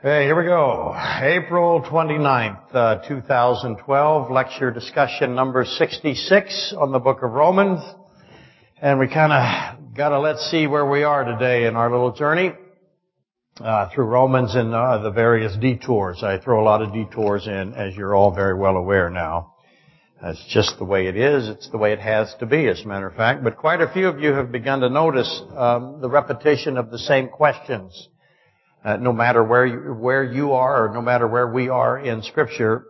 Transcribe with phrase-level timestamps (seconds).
[0.00, 0.94] Hey, here we go.
[0.96, 7.80] April 29th, uh, 2012, lecture discussion number 66 on the book of Romans.
[8.80, 12.52] And we kind of gotta let's see where we are today in our little journey,
[13.60, 16.22] uh, through Romans and uh, the various detours.
[16.22, 19.54] I throw a lot of detours in, as you're all very well aware now.
[20.22, 21.48] That's just the way it is.
[21.48, 23.42] It's the way it has to be, as a matter of fact.
[23.42, 27.00] But quite a few of you have begun to notice um, the repetition of the
[27.00, 28.10] same questions
[28.84, 32.22] uh, no matter where you, where you are or no matter where we are in
[32.22, 32.84] Scripture.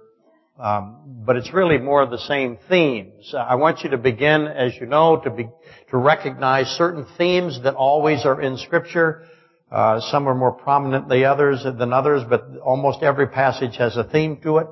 [0.58, 3.32] Um, but it's really more of the same themes.
[3.32, 5.48] I want you to begin, as you know, to be
[5.90, 9.24] to recognize certain themes that always are in Scripture.
[9.70, 14.02] Uh, some are more prominent than others than others, but almost every passage has a
[14.02, 14.66] theme to it,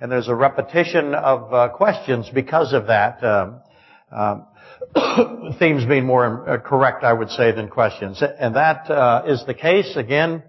[0.00, 3.24] and there's a repetition of uh, questions because of that.
[3.24, 3.60] Um,
[4.12, 4.46] um,
[5.58, 8.22] themes being more uh, correct, I would say, than questions.
[8.22, 9.96] And that uh, is the case.
[9.96, 10.42] Again,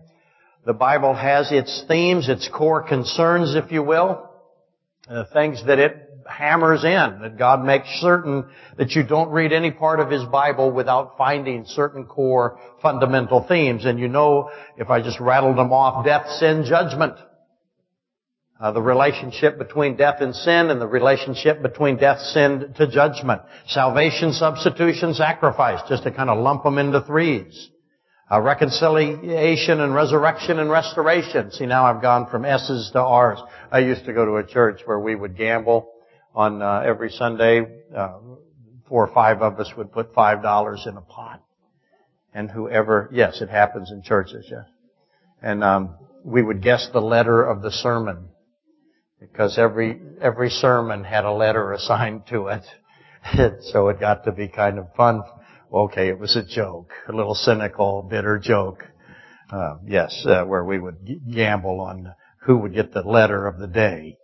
[0.65, 4.29] the Bible has its themes, its core concerns, if you will,
[5.07, 8.45] uh, things that it hammers in, that God makes certain
[8.77, 13.85] that you don't read any part of His Bible without finding certain core fundamental themes.
[13.85, 17.13] And you know, if I just rattled them off, death, sin, judgment.
[18.59, 23.41] Uh, the relationship between death and sin and the relationship between death, sin to judgment.
[23.68, 27.70] Salvation, substitution, sacrifice, just to kind of lump them into threes.
[28.31, 31.51] Uh, reconciliation and resurrection and restoration.
[31.51, 33.40] See, now I've gone from S's to R's.
[33.71, 35.91] I used to go to a church where we would gamble
[36.34, 37.68] on uh, every Sunday.
[37.96, 38.18] Uh,
[38.90, 41.43] four or five of us would put five dollars in a pot,
[42.34, 44.65] and whoever, yes, it happens in churches, yes.
[45.43, 48.29] And um, we would guess the letter of the sermon
[49.20, 52.63] because every every sermon had a letter assigned to it.
[53.71, 55.21] so it got to be kind of fun.
[55.74, 58.84] Okay, it was a joke, a little cynical, bitter joke.
[59.52, 60.98] Uh, yes, uh, where we would
[61.32, 64.18] gamble on who would get the letter of the day.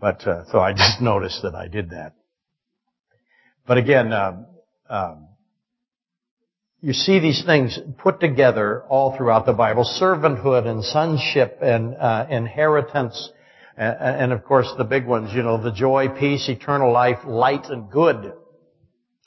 [0.00, 2.14] But uh, so I just noticed that I did that.
[3.66, 4.46] But again, um,
[4.88, 5.28] um,
[6.80, 12.26] you see these things put together all throughout the Bible: servanthood and sonship and uh,
[12.28, 13.30] inheritance
[13.76, 17.90] and of course, the big ones, you know, the joy, peace, eternal life, light and
[17.90, 18.34] good,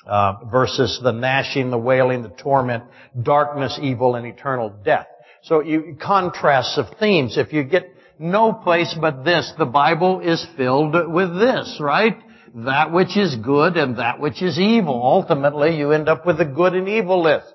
[0.06, 2.84] uh, versus the gnashing, the wailing, the torment,
[3.22, 5.08] darkness, evil, and eternal death.
[5.44, 7.38] So you contrasts of themes.
[7.38, 12.18] If you get no place but this, the Bible is filled with this, right?
[12.56, 15.02] That which is good and that which is evil.
[15.04, 17.54] Ultimately, you end up with a good and evil list.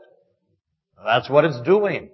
[1.05, 2.11] That's what it's doing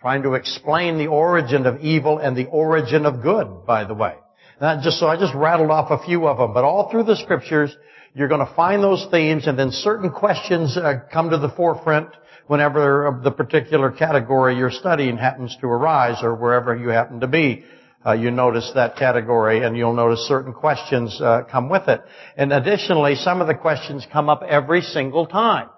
[0.00, 4.14] trying to explain the origin of evil and the origin of good, by the way.
[4.60, 7.16] Now, just so I just rattled off a few of them, but all through the
[7.16, 7.74] scriptures,
[8.14, 12.08] you're going to find those themes, and then certain questions uh, come to the forefront
[12.46, 17.64] whenever the particular category you're studying happens to arise, or wherever you happen to be.
[18.04, 22.00] Uh, you notice that category, and you'll notice certain questions uh, come with it.
[22.36, 25.68] And additionally, some of the questions come up every single time.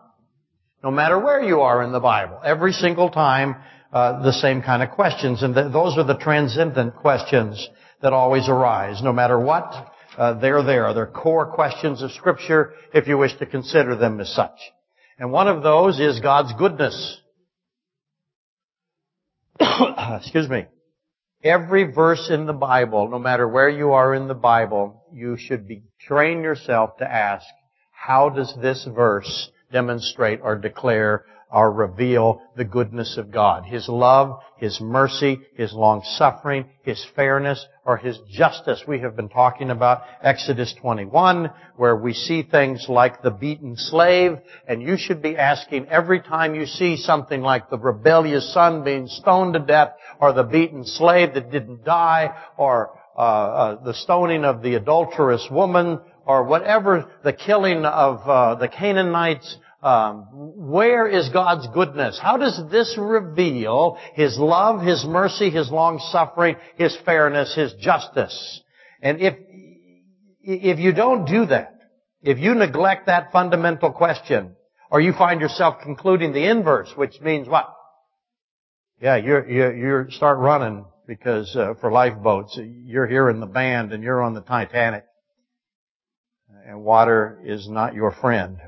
[0.83, 3.57] No matter where you are in the Bible, every single time
[3.93, 5.43] uh, the same kind of questions.
[5.43, 7.69] And th- those are the transcendent questions
[8.01, 9.03] that always arise.
[9.03, 10.93] No matter what, uh, they're there.
[10.95, 14.59] They're core questions of Scripture if you wish to consider them as such.
[15.19, 17.21] And one of those is God's goodness.
[19.61, 20.67] Excuse me.
[21.45, 25.67] Every verse in the Bible, no matter where you are in the Bible, you should
[25.67, 27.45] be train yourself to ask,
[27.91, 33.65] how does this verse demonstrate or declare or reveal the goodness of God.
[33.65, 38.83] His love, His mercy, His long suffering, His fairness, or His justice.
[38.89, 44.39] We have been talking about Exodus 21, where we see things like the beaten slave,
[44.67, 49.07] and you should be asking every time you see something like the rebellious son being
[49.07, 54.43] stoned to death, or the beaten slave that didn't die, or uh, uh, the stoning
[54.43, 61.29] of the adulterous woman, or whatever, the killing of uh, the Canaanites, um, where is
[61.31, 62.19] God's goodness?
[62.21, 68.61] How does this reveal His love, His mercy, His long suffering, His fairness, His justice?
[69.01, 69.35] And if,
[70.43, 71.75] if you don't do that,
[72.23, 74.55] if you neglect that fundamental question,
[74.91, 77.75] or you find yourself concluding the inverse, which means what?
[79.01, 83.93] Yeah, you're, you you start running because uh, for lifeboats, you're here in the band
[83.93, 85.05] and you're on the Titanic,
[86.69, 88.59] and water is not your friend.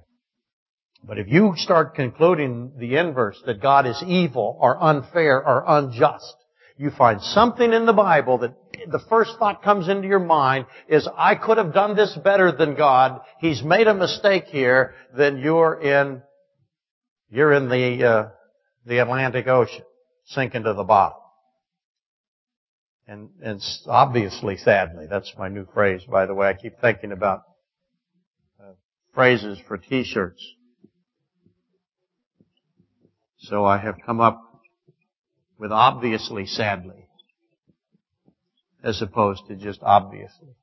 [1.06, 6.35] But if you start concluding the inverse, that God is evil or unfair or unjust,
[6.77, 8.55] you find something in the Bible that
[8.89, 12.75] the first thought comes into your mind is, I could have done this better than
[12.75, 13.21] God.
[13.39, 14.95] He's made a mistake here.
[15.17, 16.23] Then you're in,
[17.31, 18.29] you're in the, uh,
[18.87, 19.85] the Atlantic Ocean,
[20.25, 21.19] sinking to the bottom.
[23.06, 26.49] And, and obviously, sadly, that's my new phrase, by the way.
[26.49, 27.43] I keep thinking about
[28.59, 28.73] uh,
[29.15, 30.43] phrases for t-shirts.
[33.49, 34.41] So I have come up
[35.58, 37.08] with obviously, sadly,
[38.82, 40.56] as opposed to just obviously.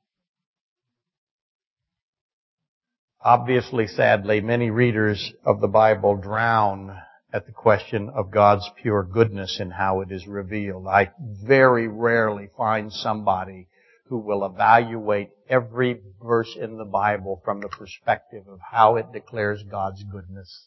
[3.24, 6.98] Obviously, sadly, many readers of the Bible drown
[7.32, 10.88] at the question of God's pure goodness and how it is revealed.
[10.88, 13.68] I very rarely find somebody
[14.06, 19.62] who will evaluate every verse in the Bible from the perspective of how it declares
[19.70, 20.66] God's goodness.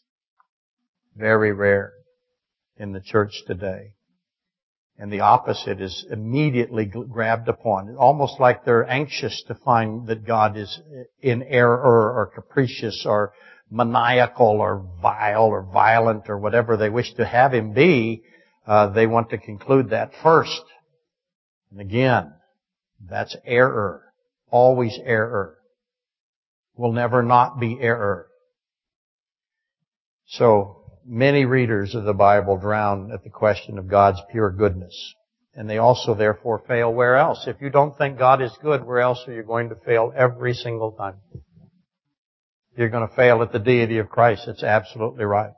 [1.14, 1.92] Very rare
[2.76, 3.92] in the church today.
[4.98, 10.56] And the opposite is immediately grabbed upon, almost like they're anxious to find that God
[10.56, 10.80] is
[11.20, 13.32] in error or capricious or
[13.70, 18.22] maniacal or vile or violent or whatever they wish to have him be.
[18.66, 20.62] Uh, they want to conclude that first.
[21.70, 22.32] And again,
[23.06, 24.02] that's error.
[24.50, 25.58] Always error.
[26.74, 28.28] Will never not be error.
[30.28, 35.14] So, many readers of the Bible drown at the question of God's pure goodness.
[35.54, 37.46] And they also therefore fail where else?
[37.46, 40.52] If you don't think God is good, where else are you going to fail every
[40.52, 41.16] single time?
[42.76, 44.48] You're going to fail at the deity of Christ.
[44.48, 45.52] It's absolutely right.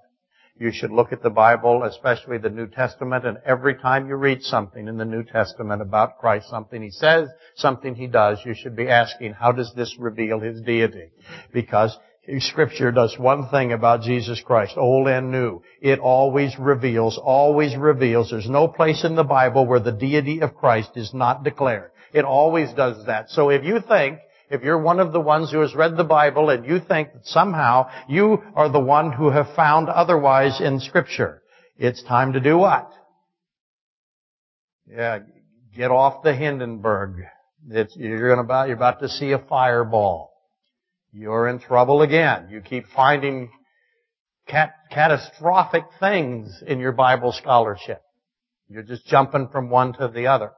[0.61, 4.43] You should look at the Bible, especially the New Testament, and every time you read
[4.43, 8.75] something in the New Testament about Christ, something He says, something He does, you should
[8.75, 11.11] be asking, how does this reveal His deity?
[11.53, 11.97] Because
[12.39, 15.63] Scripture does one thing about Jesus Christ, old and new.
[15.81, 18.31] It always reveals, always reveals.
[18.31, 21.91] There's no place in the Bible where the deity of Christ is not declared.
[22.13, 23.31] It always does that.
[23.31, 24.19] So if you think,
[24.51, 27.27] if you're one of the ones who has read the Bible and you think that
[27.27, 31.43] somehow you are the one who have found otherwise in Scripture,
[31.79, 32.93] it's time to do what?
[34.87, 35.21] Yeah,
[35.75, 37.25] get off the Hindenburg.
[37.71, 40.28] It's, you're, about, you're about to see a fireball
[41.13, 42.49] you're in trouble again.
[42.51, 43.51] You keep finding
[44.47, 48.03] cat- catastrophic things in your Bible scholarship.
[48.69, 50.53] You're just jumping from one to the other.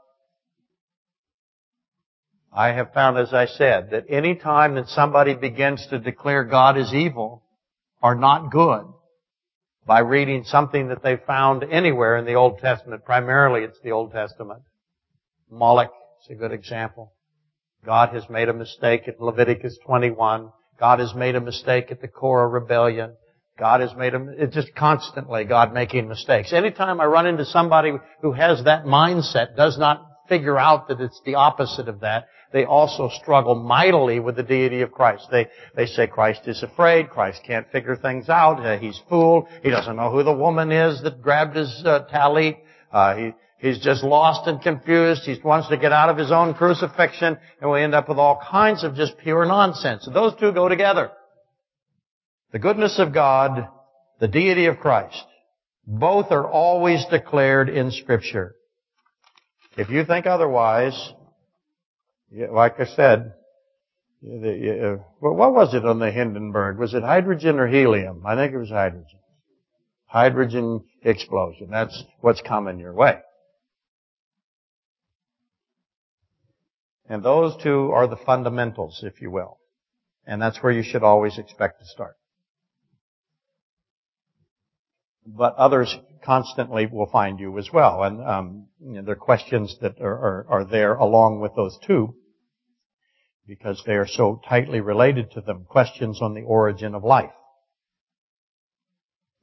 [2.52, 6.76] I have found, as I said, that any time that somebody begins to declare God
[6.76, 7.44] is evil
[8.02, 8.86] or not good
[9.86, 14.12] by reading something that they found anywhere in the Old Testament, primarily it's the Old
[14.12, 14.62] Testament.
[15.48, 15.92] Moloch
[16.22, 17.12] is a good example.
[17.84, 20.50] God has made a mistake at Leviticus 21.
[20.78, 23.12] God has made a mistake at the Korah rebellion.
[23.58, 26.52] God has made a, it's just constantly God making mistakes.
[26.52, 27.92] Anytime I run into somebody
[28.22, 32.64] who has that mindset, does not figure out that it's the opposite of that, they
[32.64, 35.26] also struggle mightily with the deity of Christ.
[35.30, 39.70] They, they say Christ is afraid, Christ can't figure things out, uh, he's fooled, he
[39.70, 42.00] doesn't know who the woman is that grabbed his uh,
[42.92, 45.22] uh, he, He's just lost and confused.
[45.24, 48.40] He wants to get out of his own crucifixion, and we end up with all
[48.50, 50.06] kinds of just pure nonsense.
[50.06, 51.10] And those two go together.
[52.52, 53.68] The goodness of God,
[54.18, 55.24] the deity of Christ,
[55.86, 58.54] both are always declared in Scripture.
[59.76, 61.12] If you think otherwise,
[62.32, 63.34] like I said,
[64.24, 66.78] uh, what was it on the Hindenburg?
[66.78, 68.22] Was it hydrogen or helium?
[68.26, 69.18] I think it was hydrogen.
[70.06, 71.68] Hydrogen explosion.
[71.70, 73.18] That's what's coming your way.
[77.10, 79.58] And those two are the fundamentals, if you will.
[80.24, 82.16] And that's where you should always expect to start.
[85.26, 85.92] But others
[86.24, 88.04] constantly will find you as well.
[88.04, 91.76] And um, you know, there are questions that are, are, are there along with those
[91.84, 92.14] two
[93.44, 95.66] because they are so tightly related to them.
[95.68, 97.32] Questions on the origin of life,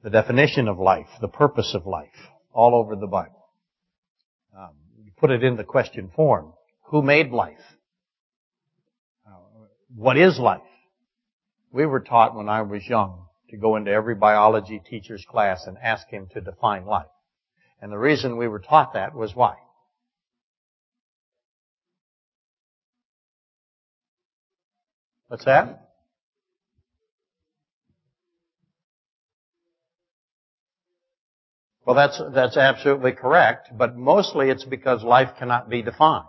[0.04, 3.46] the definition of life, the purpose of life, all over the Bible.
[4.58, 4.70] Um,
[5.04, 6.54] you put it in the question form.
[6.88, 7.60] Who made life?
[9.94, 10.62] What is life?
[11.72, 15.78] We were taught when I was young to go into every biology teacher's class and
[15.82, 17.08] ask him to define life.
[17.82, 19.56] And the reason we were taught that was why?
[25.28, 25.90] What's that?
[31.86, 36.26] Well, that's, that's absolutely correct, but mostly it's because life cannot be defined.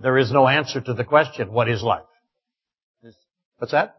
[0.00, 2.04] There is no answer to the question, what is life?
[3.58, 3.96] What's that?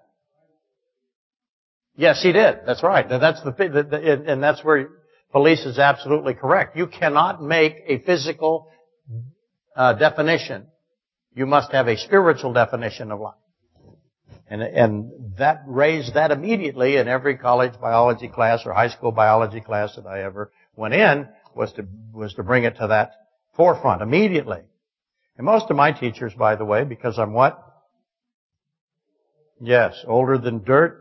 [1.96, 2.62] Yes, he did.
[2.65, 3.08] That's right.
[3.08, 4.89] That's the, and that's where
[5.31, 6.75] police is absolutely correct.
[6.75, 8.72] You cannot make a physical
[9.75, 10.67] uh, definition.
[11.36, 13.36] You must have a spiritual definition of life.
[14.48, 19.62] And, and that raised that immediately in every college biology class or high school biology
[19.62, 23.12] class that I ever went in was to, was to bring it to that
[23.55, 24.62] Forefront, immediately.
[25.41, 27.60] And most of my teachers, by the way, because I'm what?
[29.60, 31.00] Yes, older than dirt.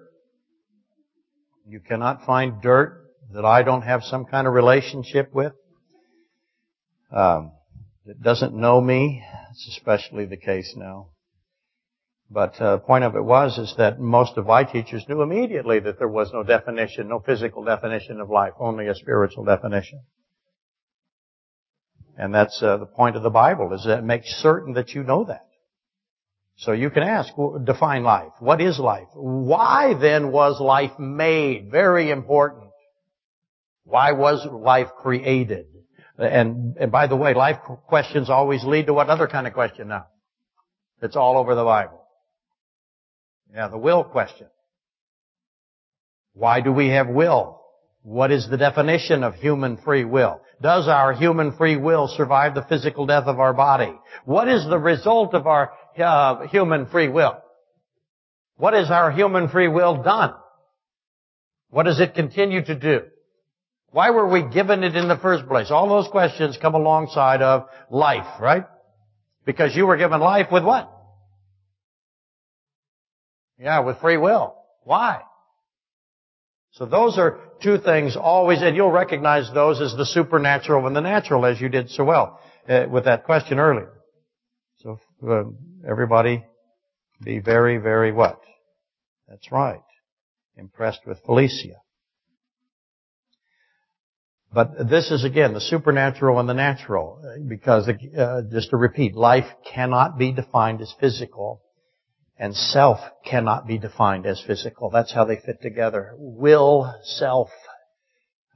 [1.66, 3.04] You cannot find dirt
[3.34, 5.52] that I don't have some kind of relationship with.
[7.14, 7.52] Um,
[8.06, 9.22] that doesn't know me.
[9.50, 11.08] It's especially the case now.
[12.30, 15.98] But uh, point of it was is that most of my teachers knew immediately that
[15.98, 20.00] there was no definition, no physical definition of life, only a spiritual definition.
[22.16, 25.02] And that's uh, the point of the Bible is that it makes certain that you
[25.02, 25.46] know that.
[26.56, 27.32] So you can ask,
[27.64, 28.32] define life.
[28.38, 29.08] What is life?
[29.14, 31.70] Why then was life made?
[31.70, 32.70] Very important.
[33.84, 35.66] Why was life created?
[36.18, 39.88] And, and by the way, life questions always lead to what other kind of question
[39.88, 40.06] now?
[41.00, 42.02] It's all over the Bible.
[43.54, 44.48] Yeah, the will question.
[46.34, 47.60] Why do we have will?
[48.02, 50.42] What is the definition of human free will?
[50.60, 53.92] Does our human free will survive the physical death of our body?
[54.26, 57.38] What is the result of our uh, human free will?
[58.56, 60.34] What has our human free will done?
[61.70, 63.02] What does it continue to do?
[63.90, 65.70] Why were we given it in the first place?
[65.70, 68.66] All those questions come alongside of life, right?
[69.46, 70.92] Because you were given life with what?
[73.58, 74.56] Yeah, with free will.
[74.84, 75.22] Why?
[76.72, 81.00] So those are two things always, and you'll recognize those as the supernatural and the
[81.00, 83.92] natural as you did so well uh, with that question earlier.
[84.78, 84.98] So
[85.28, 85.44] uh,
[85.86, 86.44] everybody
[87.22, 88.40] be very, very what?
[89.28, 89.82] That's right.
[90.56, 91.76] Impressed with Felicia.
[94.52, 99.46] But this is again the supernatural and the natural, because uh, just to repeat, life
[99.72, 101.62] cannot be defined as physical,
[102.40, 104.88] and self cannot be defined as physical.
[104.88, 106.14] That's how they fit together.
[106.16, 107.50] Will, self,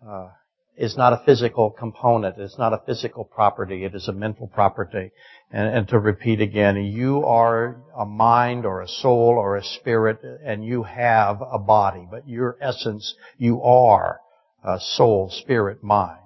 [0.04, 0.28] uh,
[0.74, 2.38] is not a physical component.
[2.38, 3.84] It's not a physical property.
[3.84, 5.10] It is a mental property.
[5.50, 10.18] And, and to repeat again, you are a mind or a soul or a spirit,
[10.42, 14.18] and you have a body, but your essence, you are
[14.64, 16.20] a soul, spirit, mind.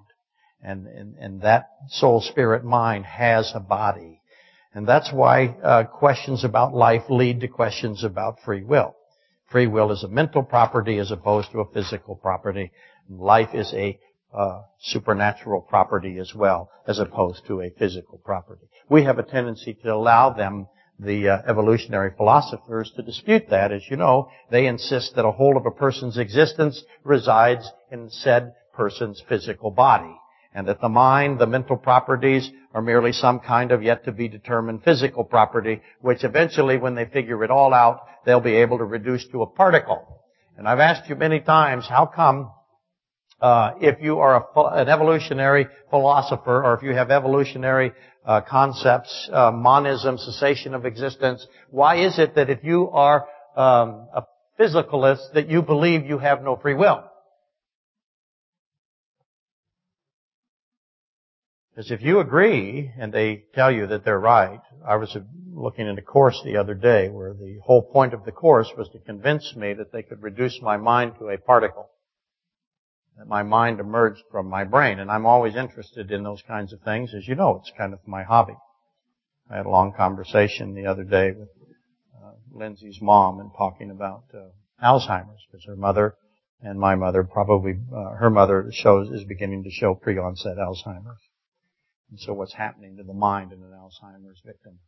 [0.63, 4.18] And, and, and that soul, spirit, mind has a body.
[4.75, 8.95] And that's why uh, questions about life lead to questions about free will.
[9.51, 12.71] Free will is a mental property as opposed to a physical property.
[13.09, 13.99] Life is a
[14.33, 18.67] uh, supernatural property as well, as opposed to a physical property.
[18.91, 20.67] We have a tendency to allow them
[21.01, 23.73] the uh, evolutionary philosophers to dispute that.
[23.73, 28.53] As you know, they insist that a whole of a person's existence resides in said
[28.75, 30.15] person's physical body.
[30.59, 34.27] And that the mind, the mental properties, are merely some kind of yet to be
[34.27, 38.85] determined physical property, which eventually, when they figure it all out, they'll be able to
[38.85, 40.21] reduce to a particle.
[40.57, 42.51] And I've asked you many times, how come
[43.41, 47.93] uh, if you are a, an evolutionary philosopher, or if you have evolutionary
[48.27, 51.47] uh, concepts, uh, monism, cessation of existence.
[51.71, 54.25] Why is it that if you are um, a
[54.59, 57.05] physicalist, that you believe you have no free will?
[61.79, 65.17] Because if you agree, and they tell you that they're right, I was
[65.53, 68.89] looking at a course the other day where the whole point of the course was
[68.89, 71.89] to convince me that they could reduce my mind to a particle
[73.17, 74.99] that my mind emerged from my brain.
[74.99, 77.15] And I'm always interested in those kinds of things.
[77.15, 78.57] As you know, it's kind of my hobby.
[79.49, 81.49] I had a long conversation the other day with
[82.21, 84.49] uh, Lindsay's mom and talking about uh,
[84.85, 86.17] Alzheimer's because her mother
[86.61, 91.28] and my mother probably uh, her mother shows is beginning to show pre-onset Alzheimer's.
[92.11, 94.79] And so what's happening to the mind in an Alzheimer's victim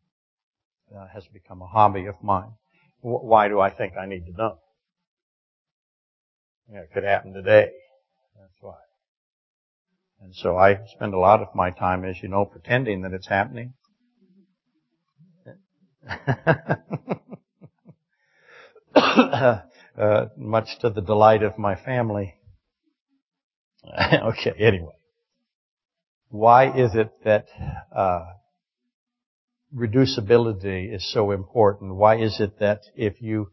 [0.96, 2.52] uh, has become a hobby of mine.
[3.02, 4.58] W- why do I think I need to know?
[6.72, 7.70] It could happen today.
[8.38, 8.76] That's why.
[10.20, 13.28] And so I spend a lot of my time, as you know, pretending that it's
[13.28, 13.74] happening.
[18.94, 19.60] uh,
[20.36, 22.34] much to the delight of my family.
[24.12, 24.99] okay, anyway.
[26.30, 27.46] Why is it that
[27.94, 28.24] uh,
[29.74, 31.96] reducibility is so important?
[31.96, 33.50] Why is it that if you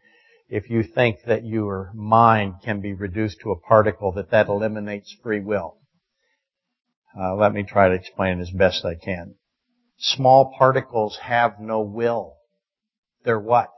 [0.50, 5.14] if you think that your mind can be reduced to a particle, that that eliminates
[5.22, 5.78] free will.
[7.20, 9.36] Uh, let me try to explain as best I can.
[9.98, 12.36] Small particles have no will.
[13.26, 13.70] They're what?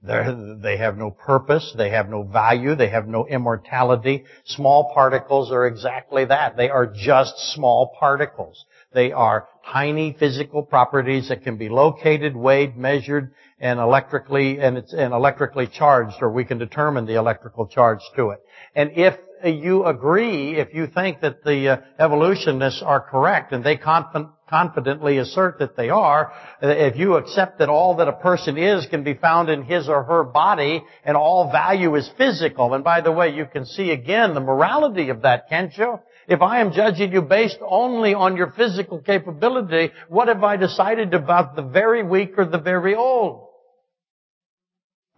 [0.00, 1.74] They're, they have no purpose.
[1.76, 2.76] They have no value.
[2.76, 4.24] They have no immortality.
[4.44, 6.56] Small particles are exactly that.
[6.56, 8.64] They are just small particles.
[8.92, 14.92] They are tiny physical properties that can be located, weighed, measured, and electrically and it's
[14.92, 18.38] and electrically charged, or we can determine the electrical charge to it.
[18.74, 23.76] And if you agree, if you think that the uh, evolutionists are correct, and they
[23.76, 28.86] conf- confidently assert that they are, if you accept that all that a person is
[28.86, 33.00] can be found in his or her body, and all value is physical, and by
[33.00, 35.98] the way, you can see again the morality of that, can't you?
[36.28, 41.14] If I am judging you based only on your physical capability, what have I decided
[41.14, 43.48] about the very weak or the very old?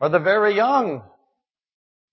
[0.01, 1.03] Or the very young?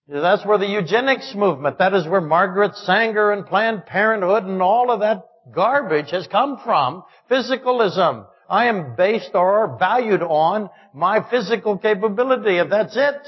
[0.10, 4.90] That's where the eugenics movement, that is where Margaret Sanger and Planned Parenthood and all
[4.90, 7.04] of that garbage has come from.
[7.30, 8.26] Physicalism.
[8.50, 13.28] I am based or valued on my physical capability, if that's it.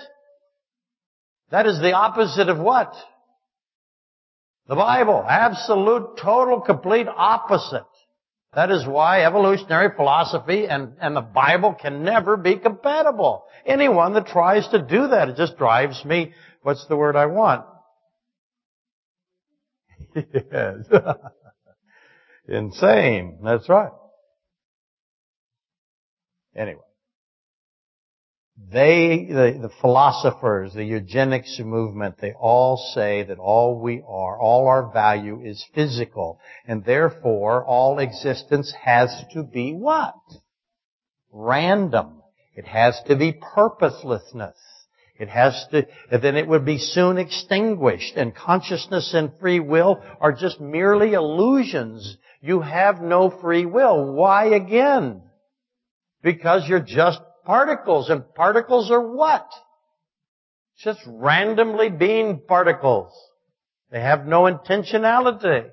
[1.52, 2.94] That is the opposite of what?
[4.70, 5.26] The Bible.
[5.28, 7.84] Absolute, total, complete opposite.
[8.54, 13.44] That is why evolutionary philosophy and, and the Bible can never be compatible.
[13.66, 17.66] Anyone that tries to do that, it just drives me, what's the word I want?
[20.16, 20.86] yes.
[22.48, 23.40] Insane.
[23.44, 23.92] That's right.
[26.56, 26.82] Anyway.
[28.72, 34.68] They, the, the, philosophers, the eugenics movement, they all say that all we are, all
[34.68, 36.40] our value is physical.
[36.68, 40.14] And therefore, all existence has to be what?
[41.32, 42.22] Random.
[42.54, 44.58] It has to be purposelessness.
[45.20, 48.16] It has to, then it would be soon extinguished.
[48.16, 52.18] And consciousness and free will are just merely illusions.
[52.42, 54.14] You have no free will.
[54.14, 55.22] Why again?
[56.24, 58.10] Because you're just particles.
[58.10, 59.46] And particles are what?
[60.82, 63.12] Just randomly being particles.
[63.92, 65.70] They have no intentionality.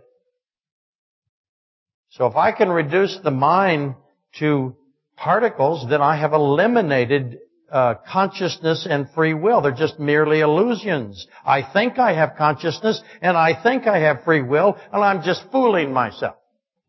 [2.10, 3.94] So if I can reduce the mind
[4.40, 4.74] to
[5.16, 7.38] particles, then I have eliminated
[7.70, 9.60] uh, consciousness and free will.
[9.60, 11.26] They're just merely illusions.
[11.44, 15.42] I think I have consciousness and I think I have free will and I'm just
[15.50, 16.36] fooling myself.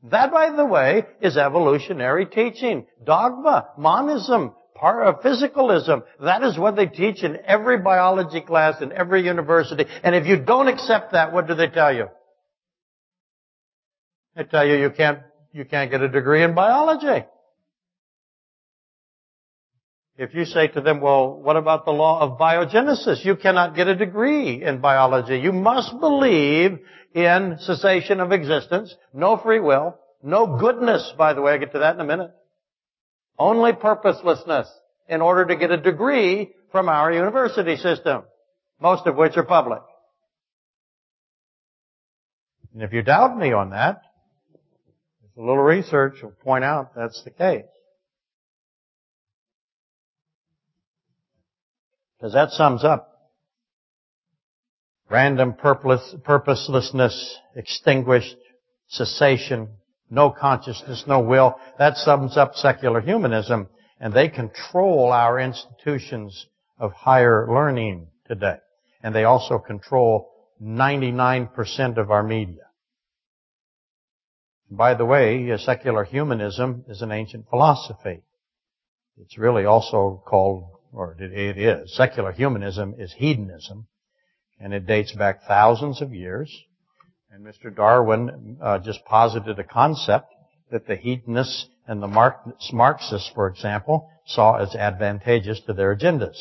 [0.04, 2.86] That, by the way, is evolutionary teaching.
[3.04, 6.04] Dogma, monism, part of physicalism.
[6.22, 9.86] That is what they teach in every biology class in every university.
[10.04, 12.08] And if you don't accept that, what do they tell you?
[14.36, 15.20] They tell you you can't,
[15.52, 17.26] you can't get a degree in biology.
[20.18, 23.24] If you say to them, well, what about the law of biogenesis?
[23.24, 25.38] You cannot get a degree in biology.
[25.38, 26.80] You must believe
[27.14, 31.80] in cessation of existence, no free will, no goodness, by the way, I'll get to
[31.80, 32.32] that in a minute.
[33.38, 34.68] Only purposelessness
[35.08, 38.24] in order to get a degree from our university system,
[38.82, 39.82] most of which are public.
[42.74, 44.02] And if you doubt me on that,
[45.38, 47.66] a little research will point out that's the case.
[52.18, 53.14] Because that sums up
[55.10, 58.36] random purpose, purposelessness, extinguished,
[58.88, 59.70] cessation,
[60.10, 61.56] no consciousness, no will.
[61.78, 63.68] That sums up secular humanism,
[64.00, 66.48] and they control our institutions
[66.80, 68.58] of higher learning today.
[69.02, 70.30] And they also control
[70.62, 72.64] 99% of our media.
[74.70, 78.22] By the way, secular humanism is an ancient philosophy.
[79.18, 83.88] It's really also called, or it is, secular humanism is hedonism,
[84.60, 86.56] and it dates back thousands of years.
[87.32, 87.76] And Mr.
[87.76, 90.34] Darwin uh, just posited a concept
[90.72, 92.08] that the hedonists and the
[92.74, 96.38] Marxists, for example, saw as advantageous to their agendas.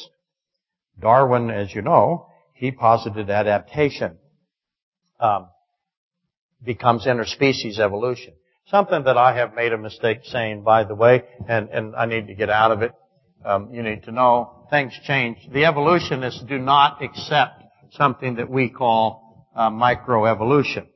[0.99, 4.19] Darwin, as you know, he posited adaptation
[5.21, 5.49] um,
[6.65, 8.35] becomes interspecies evolution.
[8.69, 12.27] Something that I have made a mistake saying, by the way, and, and I need
[12.27, 12.93] to get out of it.
[13.47, 15.39] Um, you need to know things change.
[15.53, 20.89] The evolutionists do not accept something that we call uh, microevolution.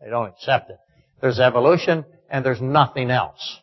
[0.00, 0.76] They don't accept it.
[1.20, 3.58] There's evolution and there's nothing else.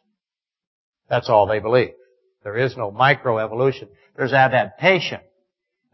[1.10, 1.94] That's all they believe.
[2.44, 3.88] There is no microevolution.
[4.18, 5.22] There's adaptation.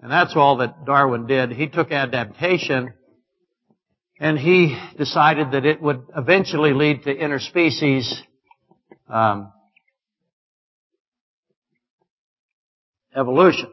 [0.02, 1.52] And that's all that Darwin did.
[1.52, 2.94] He took adaptation
[4.20, 8.12] and he decided that it would eventually lead to interspecies
[9.08, 9.52] um,
[13.16, 13.70] evolution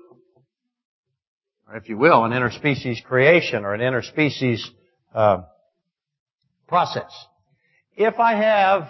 [1.71, 4.61] or if you will, an interspecies creation or an interspecies
[5.15, 5.43] uh,
[6.67, 7.11] process.
[7.97, 8.89] If I have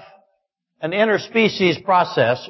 [0.80, 2.48] an interspecies process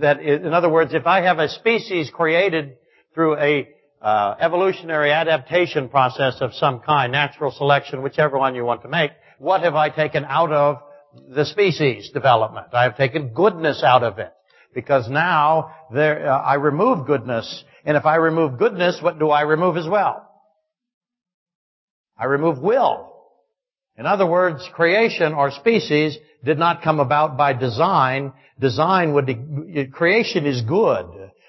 [0.00, 2.76] that, is, in other words, if I have a species created
[3.14, 3.68] through a
[4.00, 9.10] uh, evolutionary adaptation process of some kind, natural selection, whichever one you want to make,
[9.38, 10.76] what have I taken out of
[11.30, 12.68] the species development?
[12.72, 14.32] I have taken goodness out of it.
[14.74, 19.40] Because now there, uh, I remove goodness and if I remove goodness, what do I
[19.40, 20.28] remove as well?
[22.18, 23.14] I remove will.
[23.96, 28.34] In other words, creation or species did not come about by design.
[28.60, 31.06] Design would, creation is good.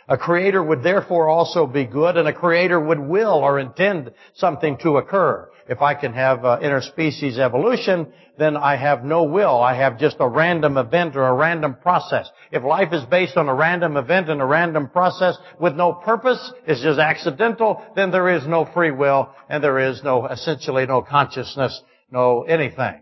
[0.10, 4.76] A creator would therefore also be good, and a creator would will or intend something
[4.80, 5.48] to occur.
[5.68, 9.62] If I can have uh, interspecies evolution, then I have no will.
[9.62, 12.28] I have just a random event or a random process.
[12.52, 16.54] If life is based on a random event and a random process with no purpose,
[16.66, 21.04] it's just accidental, then there is no free will, and there is no, essentially no
[21.04, 23.00] consciousness, no anything.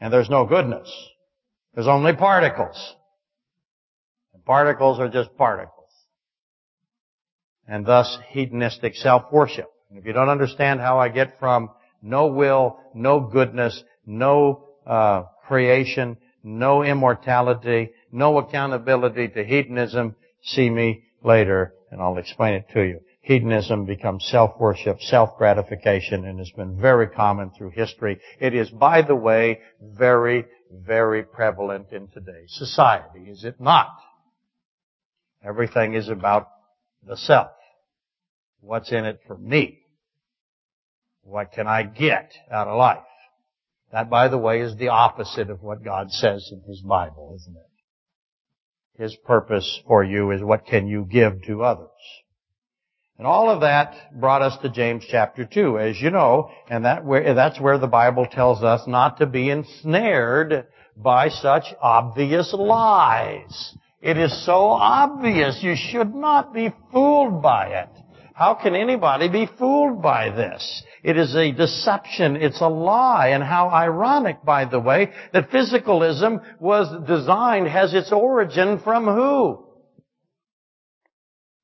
[0.00, 0.92] And there's no goodness.
[1.76, 2.96] There's only particles.
[4.44, 5.75] Particles are just particles
[7.68, 9.70] and thus hedonistic self-worship.
[9.90, 11.70] If you don't understand how I get from
[12.02, 21.04] no will, no goodness, no uh, creation, no immortality, no accountability to hedonism, see me
[21.22, 23.00] later and I'll explain it to you.
[23.22, 28.20] Hedonism becomes self-worship, self-gratification, and has been very common through history.
[28.40, 33.88] It is, by the way, very, very prevalent in today's society, is it not?
[35.44, 36.48] Everything is about
[37.06, 37.48] the self.
[38.66, 39.78] What's in it for me?
[41.22, 42.98] What can I get out of life?
[43.92, 47.56] That, by the way, is the opposite of what God says in His Bible, isn't
[47.56, 49.02] it?
[49.02, 51.88] His purpose for you is what can you give to others.
[53.18, 57.04] And all of that brought us to James chapter 2, as you know, and that
[57.04, 63.76] where, that's where the Bible tells us not to be ensnared by such obvious lies.
[64.00, 68.02] It is so obvious you should not be fooled by it.
[68.36, 70.82] How can anybody be fooled by this?
[71.02, 72.36] It is a deception.
[72.36, 73.28] It's a lie.
[73.28, 79.64] And how ironic, by the way, that physicalism was designed, has its origin from who?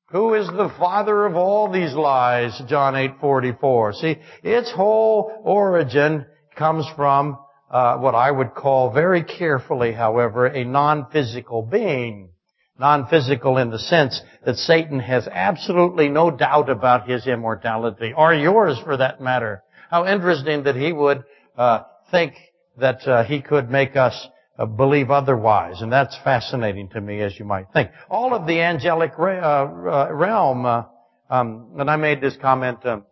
[0.09, 2.59] Who is the father of all these lies?
[2.67, 3.93] John 8:44.
[3.93, 7.37] See, its whole origin comes from
[7.69, 12.32] uh, what I would call very carefully, however, a non-physical being
[12.79, 18.79] non-physical in the sense that Satan has absolutely no doubt about his immortality, or yours
[18.83, 19.63] for that matter.
[19.89, 21.23] How interesting that he would
[21.57, 22.33] uh, think
[22.77, 27.37] that uh, he could make us uh, believe otherwise, and that's fascinating to me, as
[27.37, 27.91] you might think.
[28.09, 30.83] All of the angelic uh, uh, realm, uh,
[31.29, 33.05] um, and I made this comment um,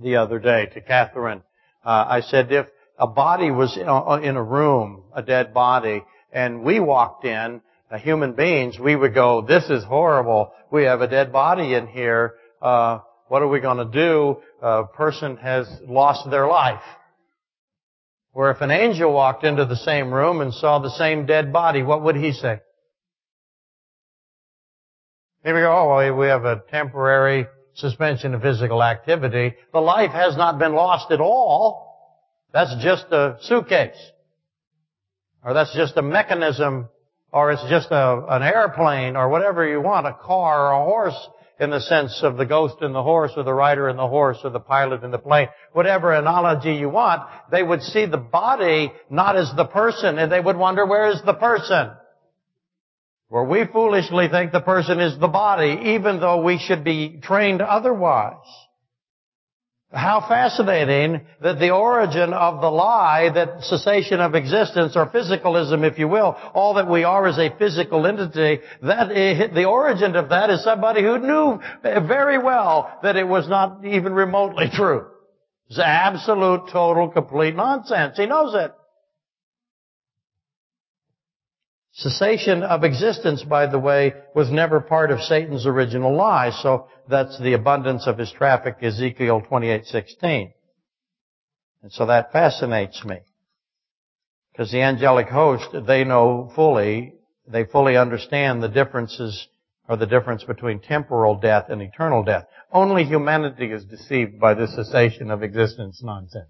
[0.00, 1.42] the other day to Catherine.
[1.86, 2.66] I said if
[2.98, 6.02] a body was in a room, a dead body,
[6.32, 7.60] and we walked in,
[7.98, 10.52] human beings, we would go, this is horrible.
[10.70, 12.34] We have a dead body in here.
[12.60, 14.36] Uh, what are we going to do?
[14.62, 16.82] A person has lost their life.
[18.32, 21.82] Where if an angel walked into the same room and saw the same dead body,
[21.82, 22.60] what would he say?
[25.44, 29.54] Here we go, oh, well, we have a temporary suspension of physical activity.
[29.72, 31.84] The life has not been lost at all.
[32.52, 33.96] That's just a suitcase.
[35.44, 36.88] Or that's just a mechanism
[37.34, 41.28] or it's just a, an airplane or whatever you want, a car or a horse
[41.58, 44.38] in the sense of the ghost and the horse or the rider and the horse
[44.44, 48.92] or the pilot and the plane, whatever analogy you want, they would see the body
[49.10, 51.90] not as the person and they would wonder where is the person?
[53.28, 57.60] Where we foolishly think the person is the body even though we should be trained
[57.60, 58.46] otherwise.
[59.94, 66.00] How fascinating that the origin of the lie, that cessation of existence or physicalism, if
[66.00, 69.08] you will, all that we are is a physical entity, that
[69.54, 74.12] the origin of that is somebody who knew very well that it was not even
[74.12, 75.06] remotely true.
[75.68, 78.16] It's absolute, total, complete nonsense.
[78.16, 78.74] He knows it.
[81.96, 87.38] Cessation of existence, by the way, was never part of Satan's original lie, so that's
[87.38, 90.52] the abundance of his traffic, Ezekiel 28:16.
[91.82, 93.20] And so that fascinates me.
[94.50, 97.14] Because the angelic host, they know fully,
[97.46, 99.46] they fully understand the differences
[99.88, 102.46] or the difference between temporal death and eternal death.
[102.72, 106.48] Only humanity is deceived by this cessation of existence nonsense.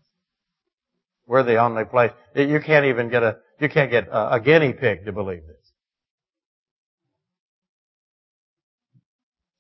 [1.26, 2.12] We're the only place.
[2.35, 5.73] You can't even get a, you can't get a, a guinea pig to believe this.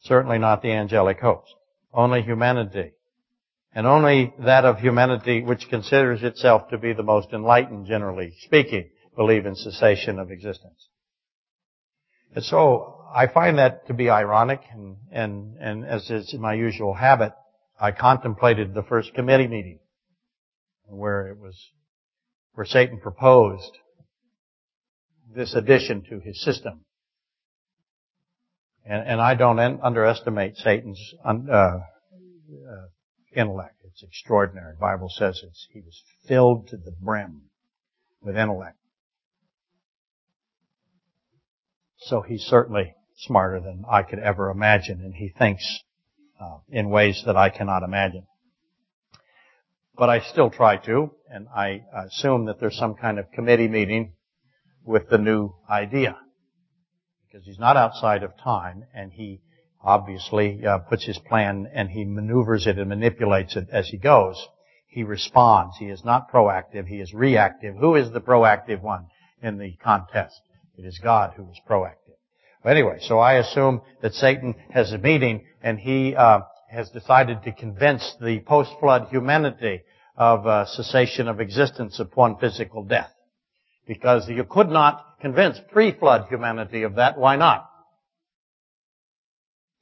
[0.00, 1.54] Certainly not the angelic host.
[1.92, 2.92] Only humanity.
[3.74, 8.90] And only that of humanity which considers itself to be the most enlightened, generally speaking,
[9.16, 10.88] believe in cessation of existence.
[12.34, 16.94] And so, I find that to be ironic, and, and, and as is my usual
[16.94, 17.32] habit,
[17.80, 19.78] I contemplated the first committee meeting
[20.86, 21.70] where it was,
[22.54, 23.78] where Satan proposed
[25.34, 26.84] this addition to his system.
[28.86, 31.80] And, and I don't underestimate Satan's uh, uh,
[33.34, 33.76] intellect.
[33.84, 34.74] It's extraordinary.
[34.74, 35.40] The Bible says
[35.72, 37.42] he was filled to the brim
[38.20, 38.76] with intellect.
[41.98, 45.80] So he's certainly smarter than I could ever imagine, and he thinks
[46.38, 48.26] uh, in ways that I cannot imagine.
[49.96, 54.12] But I still try to, and I assume that there's some kind of committee meeting
[54.84, 56.16] with the new idea.
[57.26, 59.40] Because he's not outside of time, and he
[59.84, 64.48] obviously uh, puts his plan and he maneuvers it and manipulates it as he goes.
[64.88, 65.76] He responds.
[65.78, 66.86] He is not proactive.
[66.86, 67.76] He is reactive.
[67.76, 69.06] Who is the proactive one
[69.42, 70.40] in the contest?
[70.78, 71.98] It is God who is proactive.
[72.64, 77.52] Anyway, so I assume that Satan has a meeting and he uh, has decided to
[77.52, 79.82] convince the post-flood humanity
[80.16, 83.13] of uh, cessation of existence upon physical death.
[83.86, 87.18] Because you could not convince pre-flood humanity of that.
[87.18, 87.68] Why not?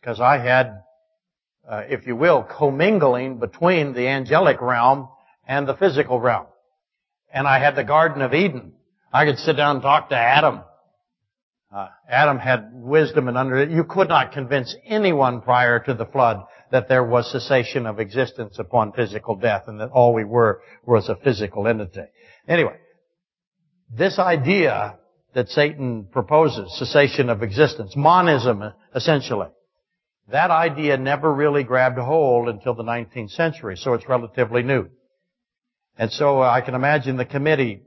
[0.01, 0.83] Because I had,
[1.69, 5.09] uh, if you will, commingling between the angelic realm
[5.47, 6.47] and the physical realm.
[7.33, 8.73] And I had the Garden of Eden.
[9.13, 10.63] I could sit down and talk to Adam
[11.73, 13.71] uh, Adam had wisdom and under it.
[13.71, 18.59] You could not convince anyone prior to the flood that there was cessation of existence
[18.59, 22.03] upon physical death and that all we were was a physical entity.
[22.47, 22.77] Anyway,
[23.97, 24.99] this idea
[25.35, 29.49] that Satan proposes, cessation of existence, monism essentially,
[30.29, 34.89] that idea never really grabbed hold until the 19th century, so it's relatively new.
[35.99, 37.83] And so I can imagine the committee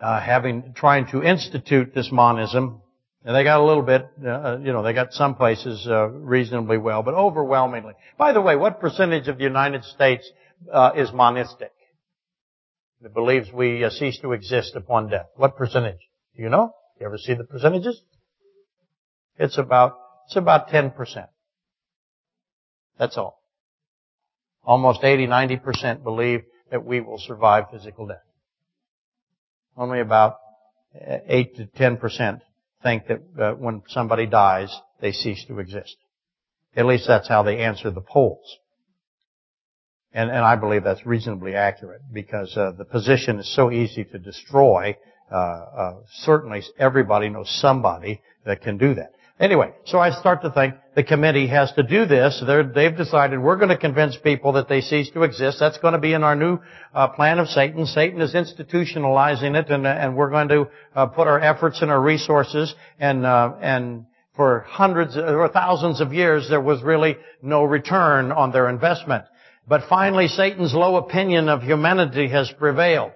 [0.00, 2.82] uh, having trying to institute this monism
[3.24, 6.78] and they got a little bit, uh, you know, they got some places uh, reasonably
[6.78, 7.94] well, but overwhelmingly.
[8.16, 10.30] By the way, what percentage of the United States
[10.72, 11.72] uh, is monistic?
[13.02, 15.26] That believes we uh, cease to exist upon death.
[15.36, 16.00] What percentage?
[16.36, 16.72] Do you know?
[16.98, 18.00] You ever see the percentages?
[19.36, 19.94] It's about
[20.26, 21.28] it's about ten percent.
[22.98, 23.40] That's all.
[24.64, 28.16] Almost 80, 90 percent believe that we will survive physical death.
[29.76, 30.36] Only about
[30.94, 32.40] uh, eight to ten percent
[32.82, 35.96] think that uh, when somebody dies, they cease to exist.
[36.76, 38.58] At least that's how they answer the polls.
[40.18, 44.18] And, and I believe that's reasonably accurate because uh, the position is so easy to
[44.18, 44.96] destroy.
[45.30, 49.12] Uh, uh certainly, everybody knows somebody that can do that.
[49.38, 52.42] Anyway, so I start to think the committee has to do this.
[52.44, 55.58] They're, they've decided we're going to convince people that they cease to exist.
[55.60, 56.58] That's going to be in our new
[56.92, 57.86] uh, plan of Satan.
[57.86, 62.02] Satan is institutionalizing it, and, and we're going to uh, put our efforts and our
[62.02, 68.32] resources and uh, and for hundreds or thousands of years there was really no return
[68.32, 69.24] on their investment.
[69.68, 73.12] But finally, Satan's low opinion of humanity has prevailed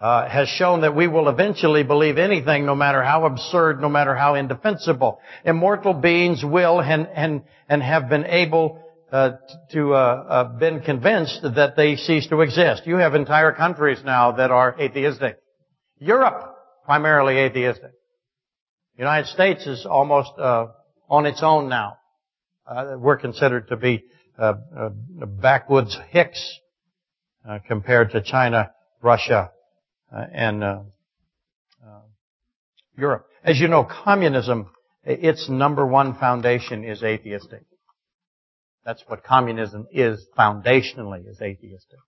[0.00, 4.14] uh, has shown that we will eventually believe anything, no matter how absurd, no matter
[4.14, 5.20] how indefensible.
[5.44, 9.32] Immortal beings will and and and have been able uh,
[9.72, 12.82] to uh, uh, been convinced that they cease to exist.
[12.86, 15.38] You have entire countries now that are atheistic.
[15.98, 17.92] Europe primarily atheistic.
[18.96, 20.66] The United States is almost uh,
[21.08, 21.96] on its own now.
[22.66, 24.04] Uh, we're considered to be
[24.38, 24.54] uh,
[25.26, 26.60] backwoods hicks
[27.66, 28.70] compared to China,
[29.02, 29.50] Russia,
[30.12, 30.80] uh, and uh,
[31.84, 32.00] uh,
[32.96, 33.26] Europe.
[33.42, 34.70] As you know, communism,
[35.04, 37.62] its number one foundation is atheistic.
[38.84, 41.98] That's what communism is foundationally, is atheistic.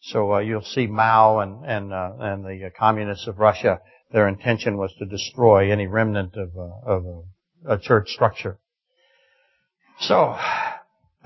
[0.00, 3.80] So uh, you'll see Mao and and uh, and the uh, communists of Russia.
[4.12, 6.50] Their intention was to destroy any remnant of
[6.86, 7.04] of
[7.66, 8.58] a, a church structure.
[10.00, 10.36] So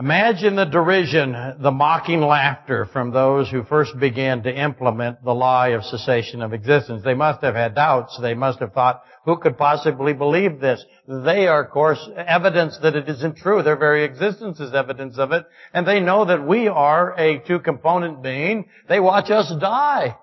[0.02, 5.68] Imagine the derision, the mocking laughter from those who first began to implement the lie
[5.68, 7.04] of cessation of existence.
[7.04, 8.18] They must have had doubts.
[8.20, 10.84] They must have thought, who could possibly believe this?
[11.06, 13.62] They are, of course, evidence that it isn't true.
[13.62, 15.46] Their very existence is evidence of it.
[15.72, 18.64] And they know that we are a two-component being.
[18.88, 20.16] They watch us die.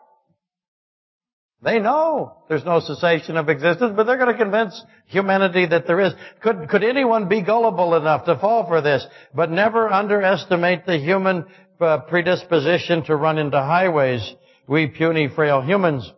[1.62, 6.00] They know there's no cessation of existence, but they're going to convince humanity that there
[6.00, 6.14] is.
[6.42, 9.06] Could, could anyone be gullible enough to fall for this?
[9.36, 11.46] But never underestimate the human
[11.82, 14.34] uh, predisposition to run into highways.
[14.68, 16.10] We puny, frail humans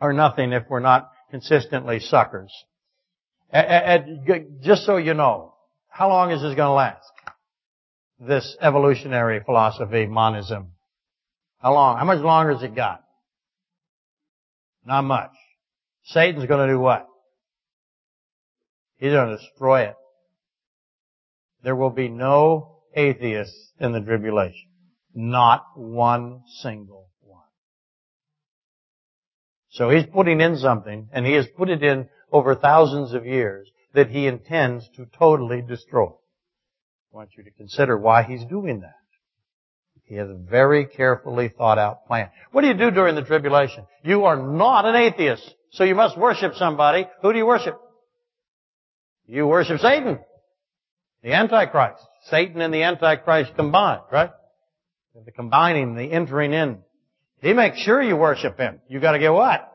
[0.00, 2.52] are nothing if we're not consistently suckers.
[4.62, 5.54] just so you know,
[5.88, 7.06] how long is this going to last?
[8.18, 10.72] This evolutionary philosophy, monism.
[11.58, 11.98] How long?
[11.98, 13.05] How much longer has it got?
[14.86, 15.32] Not much.
[16.04, 17.06] Satan's going to do what?
[18.98, 19.96] He's going to destroy it.
[21.64, 24.70] There will be no atheists in the tribulation.
[25.12, 27.42] Not one single one.
[29.70, 33.68] So he's putting in something, and he has put it in over thousands of years,
[33.92, 36.08] that he intends to totally destroy.
[36.08, 38.94] I want you to consider why he's doing that.
[40.06, 42.30] He has a very carefully thought out plan.
[42.52, 43.86] What do you do during the tribulation?
[44.04, 47.08] You are not an atheist, so you must worship somebody.
[47.22, 47.78] Who do you worship?
[49.26, 50.20] You worship Satan.
[51.22, 52.00] The Antichrist.
[52.30, 54.30] Satan and the Antichrist combined, right?
[55.24, 56.78] The combining, the entering in.
[57.40, 58.80] He makes sure you worship him.
[58.88, 59.72] You gotta get what?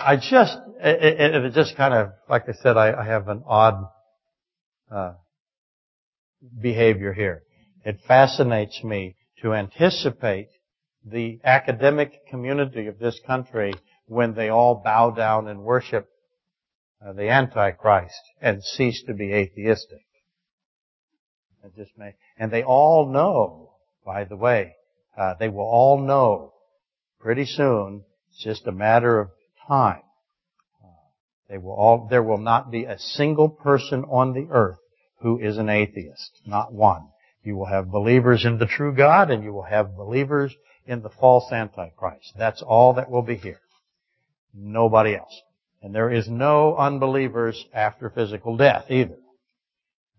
[0.00, 3.42] I just, it, it, it just kind of, like I said, I, I have an
[3.46, 3.88] odd
[4.90, 5.12] uh,
[6.60, 7.42] behavior here.
[7.88, 10.50] It fascinates me to anticipate
[11.02, 13.72] the academic community of this country
[14.04, 16.06] when they all bow down and worship
[17.02, 20.02] uh, the Antichrist and cease to be atheistic.
[21.96, 23.70] May, and they all know,
[24.04, 24.74] by the way,
[25.16, 26.52] uh, they will all know
[27.18, 28.04] pretty soon.
[28.28, 29.30] It's just a matter of
[29.66, 30.02] time.
[31.48, 34.80] They will all, there will not be a single person on the earth
[35.20, 36.42] who is an atheist.
[36.44, 37.08] Not one.
[37.42, 40.54] You will have believers in the true God and you will have believers
[40.86, 42.34] in the false Antichrist.
[42.36, 43.60] That's all that will be here.
[44.54, 45.42] Nobody else.
[45.82, 49.16] And there is no unbelievers after physical death either.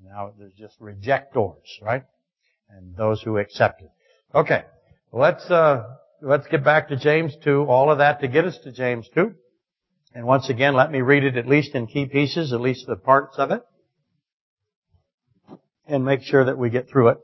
[0.02, 2.04] Now there's just rejectors, right?
[2.70, 3.90] And those who accept it.
[4.34, 4.64] Okay.
[5.12, 5.84] Let's, uh,
[6.22, 7.66] let's get back to James 2.
[7.66, 9.34] All of that to get us to James 2.
[10.14, 12.96] And once again, let me read it at least in key pieces, at least the
[12.96, 13.62] parts of it.
[15.90, 17.18] And make sure that we get through it.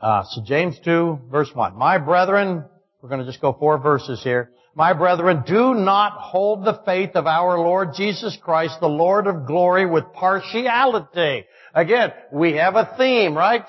[0.00, 1.76] Uh, so James 2 verse 1.
[1.76, 2.64] My brethren,
[3.02, 4.52] we're going to just go four verses here.
[4.74, 9.44] My brethren, do not hold the faith of our Lord Jesus Christ, the Lord of
[9.44, 11.46] glory, with partiality.
[11.74, 13.64] Again, we have a theme, right?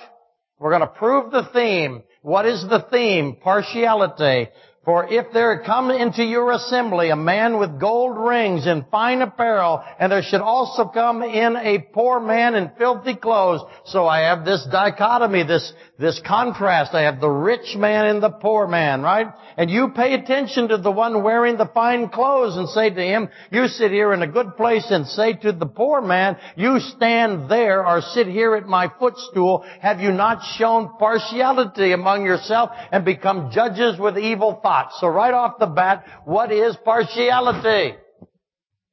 [0.60, 2.04] We're going to prove the theme.
[2.22, 3.38] What is the theme?
[3.42, 4.50] Partiality.
[4.89, 9.84] For if there come into your assembly a man with gold rings and fine apparel,
[9.99, 13.62] and there should also come in a poor man in filthy clothes.
[13.86, 16.95] So I have this dichotomy, this, this contrast.
[16.95, 19.28] I have the rich man and the poor man, right?
[19.58, 23.30] And you pay attention to the one wearing the fine clothes and say to him,
[23.52, 27.47] you sit here in a good place and say to the poor man, you stand
[27.47, 29.63] there or sit here at my footstool.
[29.82, 34.79] Have you not shown partiality among yourself and become judges with evil thoughts?
[35.00, 37.96] So right off the bat, what is partiality?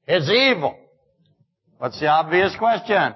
[0.06, 0.76] It's evil.
[1.78, 3.14] What's the obvious question?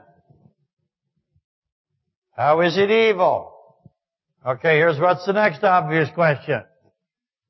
[2.36, 3.52] How is it evil?
[4.46, 6.62] Okay, here's what's the next obvious question.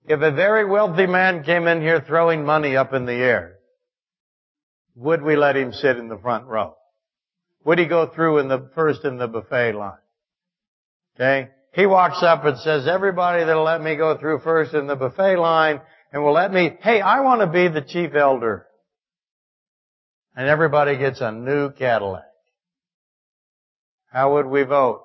[0.04, 3.58] If a very wealthy man came in here throwing money up in the air,
[4.96, 6.74] would we let him sit in the front row?
[7.64, 9.98] Would he go through in the first in the buffet line?
[11.14, 11.50] Okay?
[11.72, 15.36] He walks up and says, everybody that'll let me go through first in the buffet
[15.36, 15.80] line
[16.12, 18.66] and will let me, hey, I want to be the chief elder.
[20.34, 22.24] And everybody gets a new Cadillac.
[24.12, 25.04] How would we vote?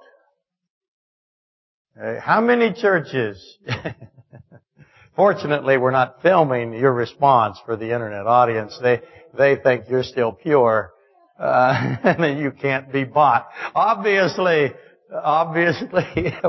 [1.95, 3.57] How many churches?
[5.15, 8.77] Fortunately, we're not filming your response for the internet audience.
[8.81, 9.01] They,
[9.37, 10.91] they think you're still pure,
[11.39, 13.47] uh, and then you can't be bought.
[13.73, 14.73] Obviously,
[15.23, 16.33] obviously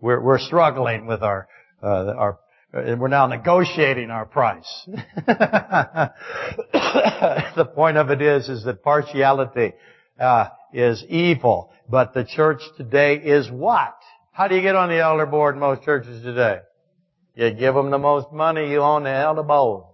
[0.00, 1.48] we're, we're struggling with our,
[1.82, 2.38] uh, our,
[2.72, 4.82] we're now negotiating our price.
[5.26, 6.12] the
[7.74, 9.72] point of it is, is that partiality,
[10.20, 13.96] uh, is evil, but the church today is what?
[14.32, 16.60] How do you get on the elder board in most churches today?
[17.34, 19.84] You give them the most money, you own the elder board.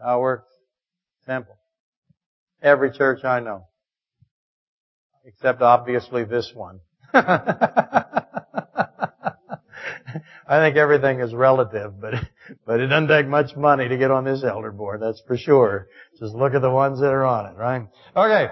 [0.00, 0.48] It works?
[1.26, 1.56] Simple.
[2.62, 3.66] Every church I know.
[5.24, 6.80] Except obviously this one.
[10.48, 12.14] I think everything is relative, but
[12.66, 15.88] but it doesn't take much money to get on this elder board, that's for sure.
[16.18, 17.88] Just look at the ones that are on it, right?
[18.16, 18.48] Okay.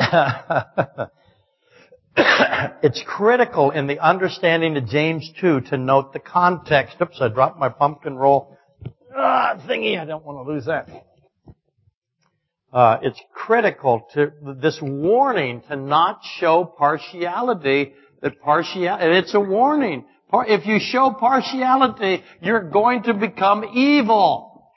[2.82, 6.96] it's critical in the understanding of James 2 to note the context.
[7.00, 8.58] Oops, I dropped my pumpkin roll
[9.18, 10.00] ah, thingy.
[10.00, 10.88] I don't want to lose that.
[12.72, 17.94] Uh, it's critical to this warning to not show partiality.
[18.20, 20.04] That partiality, it's a warning.
[20.32, 24.70] If you show partiality, you're going to become evil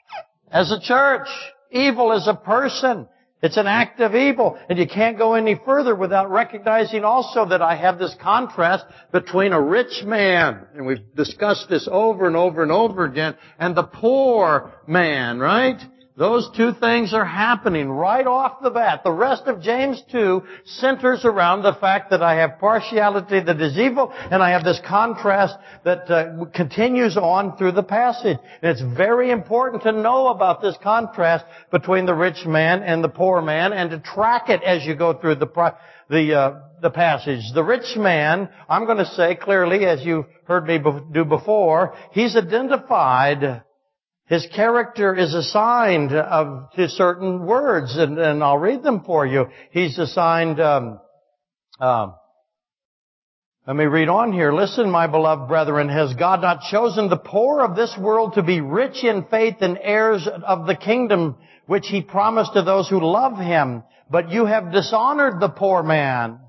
[0.50, 1.28] as a church.
[1.70, 3.08] Evil as a person.
[3.42, 4.58] It's an act of evil.
[4.68, 9.52] And you can't go any further without recognizing also that I have this contrast between
[9.52, 13.82] a rich man, and we've discussed this over and over and over again, and the
[13.82, 15.80] poor man, right?
[16.22, 19.02] Those two things are happening right off the bat.
[19.02, 23.76] The rest of James 2 centers around the fact that I have partiality that is
[23.76, 28.38] evil, and I have this contrast that uh, continues on through the passage.
[28.62, 33.08] And it's very important to know about this contrast between the rich man and the
[33.08, 35.74] poor man, and to track it as you go through the
[36.08, 37.42] the uh, the passage.
[37.52, 40.78] The rich man, I'm going to say clearly, as you've heard me
[41.12, 43.64] do before, he's identified
[44.26, 49.46] his character is assigned of, to certain words, and, and I'll read them for you.
[49.72, 50.60] He's assigned.
[50.60, 51.00] Um,
[51.80, 52.14] um,
[53.66, 54.52] let me read on here.
[54.52, 58.60] Listen, my beloved brethren, has God not chosen the poor of this world to be
[58.60, 63.38] rich in faith and heirs of the kingdom which He promised to those who love
[63.38, 63.82] Him?
[64.10, 66.40] But you have dishonored the poor man.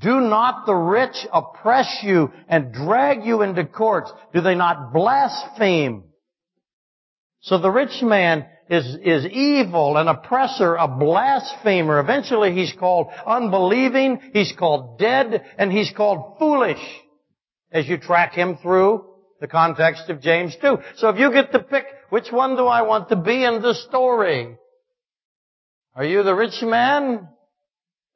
[0.00, 4.12] Do not the rich oppress you and drag you into courts?
[4.32, 6.04] Do they not blaspheme?
[7.40, 12.00] So the rich man is, is evil, an oppressor, a blasphemer.
[12.00, 16.82] Eventually he's called unbelieving, he's called dead, and he's called foolish
[17.70, 19.04] as you track him through
[19.40, 20.78] the context of James 2.
[20.96, 23.74] So if you get to pick which one do I want to be in the
[23.74, 24.56] story?
[25.94, 27.28] Are you the rich man?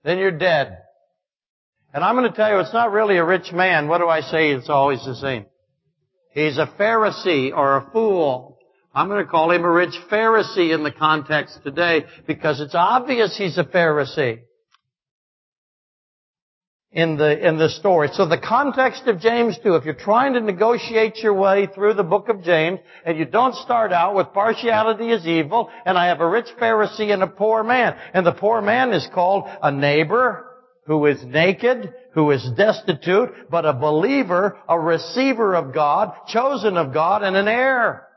[0.05, 0.79] Then you're dead.
[1.95, 3.89] And I'm going to tell you, it's not really a rich man.
[3.89, 4.51] What do I say?
[4.51, 5.47] It's always the same.
[6.31, 8.52] He's a Pharisee or a fool.
[8.95, 13.37] I'm going to call him a rich Pharisee in the context today because it's obvious
[13.37, 14.41] he's a Pharisee
[16.91, 18.11] in the, in the story.
[18.13, 22.03] So the context of James 2, if you're trying to negotiate your way through the
[22.03, 26.21] book of James, and you don't start out with partiality is evil, and I have
[26.21, 30.47] a rich Pharisee and a poor man, and the poor man is called a neighbor,
[30.87, 36.93] who is naked, who is destitute, but a believer, a receiver of God, chosen of
[36.93, 38.09] God, and an heir.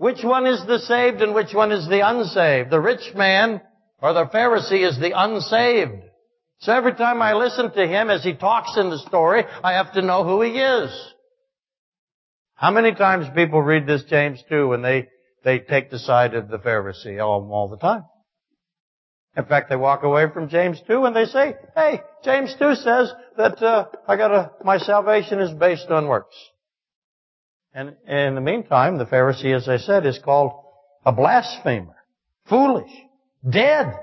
[0.00, 2.70] Which one is the saved and which one is the unsaved?
[2.70, 3.60] The rich man
[4.00, 6.04] or the Pharisee is the unsaved.
[6.60, 9.92] So every time I listen to him as he talks in the story, I have
[9.92, 10.90] to know who he is.
[12.54, 15.08] How many times people read this James 2 and they,
[15.44, 17.22] they take the side of the Pharisee?
[17.22, 18.04] All, all the time.
[19.36, 23.12] In fact, they walk away from James 2 and they say, hey, James 2 says
[23.36, 26.36] that uh, I gotta, my salvation is based on works.
[27.72, 30.52] And in the meantime, the Pharisee, as I said, is called
[31.06, 31.94] a blasphemer,
[32.48, 32.90] foolish,
[33.48, 33.94] dead.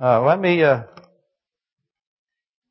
[0.00, 0.84] Uh, let me uh,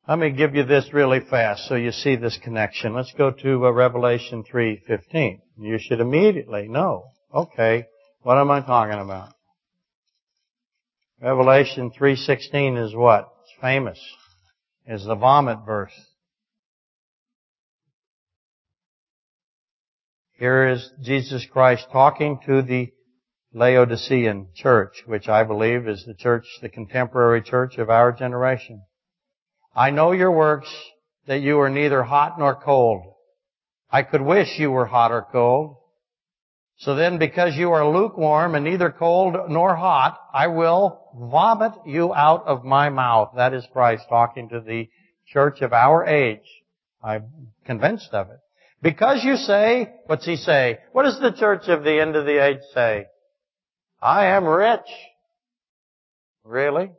[0.08, 2.94] let me give you this really fast so you see this connection.
[2.94, 5.40] Let's go to uh, Revelation 3:15.
[5.58, 7.10] You should immediately know.
[7.34, 7.84] Okay,
[8.22, 9.34] what am I talking about?
[11.20, 13.28] Revelation 3:16 is what?
[13.42, 14.00] It's famous.
[14.86, 15.92] Is the vomit verse.
[20.38, 22.92] Here is Jesus Christ talking to the
[23.52, 28.82] Laodicean church, which I believe is the church, the contemporary church of our generation.
[29.74, 30.72] I know your works,
[31.26, 33.02] that you are neither hot nor cold.
[33.90, 35.76] I could wish you were hot or cold.
[36.76, 42.14] So then, because you are lukewarm and neither cold nor hot, I will vomit you
[42.14, 43.32] out of my mouth.
[43.34, 44.88] That is Christ talking to the
[45.26, 46.46] church of our age.
[47.02, 48.38] I'm convinced of it.
[48.80, 50.78] Because you say, what's he say?
[50.92, 53.06] What does the church of the end of the age say?
[54.00, 54.88] I am rich.
[56.44, 56.90] Really?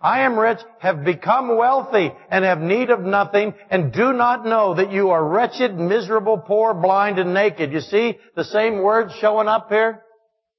[0.00, 4.74] I am rich, have become wealthy, and have need of nothing, and do not know
[4.74, 7.72] that you are wretched, miserable, poor, blind, and naked.
[7.72, 10.02] You see the same words showing up here?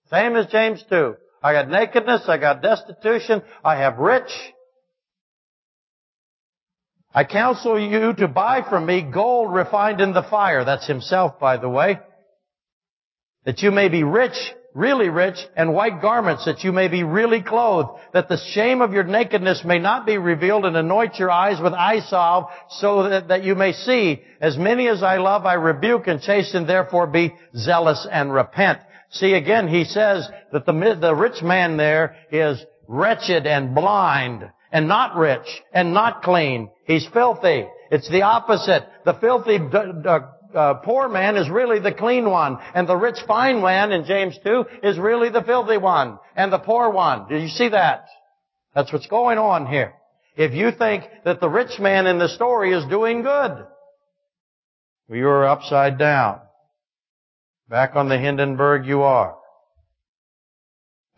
[0.09, 1.15] Same as James 2.
[1.43, 4.31] I got nakedness, I got destitution, I have rich,
[7.13, 10.63] I counsel you to buy from me gold refined in the fire.
[10.63, 11.99] That's himself, by the way.
[13.45, 14.35] That you may be rich,
[14.73, 18.93] really rich, and white garments, that you may be really clothed, that the shame of
[18.93, 23.29] your nakedness may not be revealed, and anoint your eyes with eye salve, so that,
[23.29, 24.21] that you may see.
[24.41, 28.79] As many as I love, I rebuke and chasten, therefore be zealous and repent.
[29.09, 34.87] See again, he says that the, the rich man there is wretched and blind and
[34.87, 36.69] not rich and not clean.
[36.87, 37.67] He's filthy.
[37.91, 38.83] It's the opposite.
[39.03, 39.59] The filthy
[40.55, 44.39] uh, poor man is really the clean one, and the rich fine man in James
[44.43, 47.27] 2 is really the filthy one, and the poor one.
[47.27, 48.07] Do you see that?
[48.73, 49.93] That's what's going on here.
[50.37, 53.65] If you think that the rich man in the story is doing good,
[55.09, 56.39] you're upside down.
[57.67, 59.35] Back on the Hindenburg you are.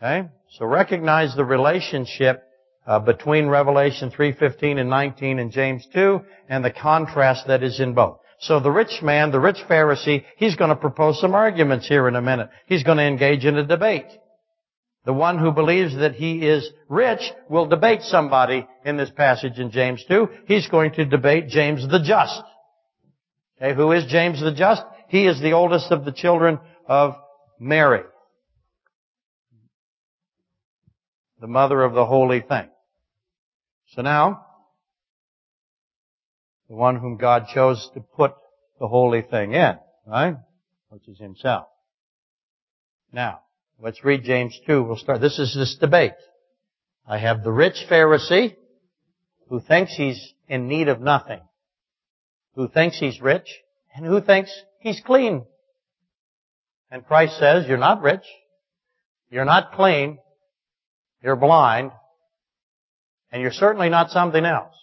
[0.02, 0.28] Okay?
[0.58, 2.42] So recognize the relationship
[2.86, 7.94] uh, between Revelation 3:15 and 19 and James 2 and the contrast that is in
[7.94, 8.18] both.
[8.40, 12.16] So the rich man, the rich Pharisee, he's going to propose some arguments here in
[12.16, 12.48] a minute.
[12.66, 14.06] He's going to engage in a debate.
[15.04, 19.70] The one who believes that he is rich will debate somebody in this passage in
[19.70, 20.28] James 2.
[20.46, 22.42] He's going to debate James the Just.
[23.60, 24.82] Okay, who is James the Just?
[25.08, 27.14] He is the oldest of the children of
[27.58, 28.02] Mary.
[31.40, 32.68] The mother of the holy thing.
[33.94, 34.46] So now,
[36.68, 38.34] the one whom God chose to put
[38.78, 39.76] the holy thing in,
[40.06, 40.36] right?
[40.90, 41.66] Which is himself.
[43.12, 43.40] Now,
[43.80, 44.82] let's read James 2.
[44.82, 45.20] We'll start.
[45.20, 46.12] This is this debate.
[47.06, 48.54] I have the rich Pharisee
[49.48, 51.40] who thinks he's in need of nothing,
[52.54, 53.48] who thinks he's rich,
[53.94, 55.44] and who thinks he's clean.
[56.90, 58.24] And Christ says, you're not rich,
[59.30, 60.18] you're not clean,
[61.22, 61.92] you're blind,
[63.30, 64.74] and you're certainly not something else.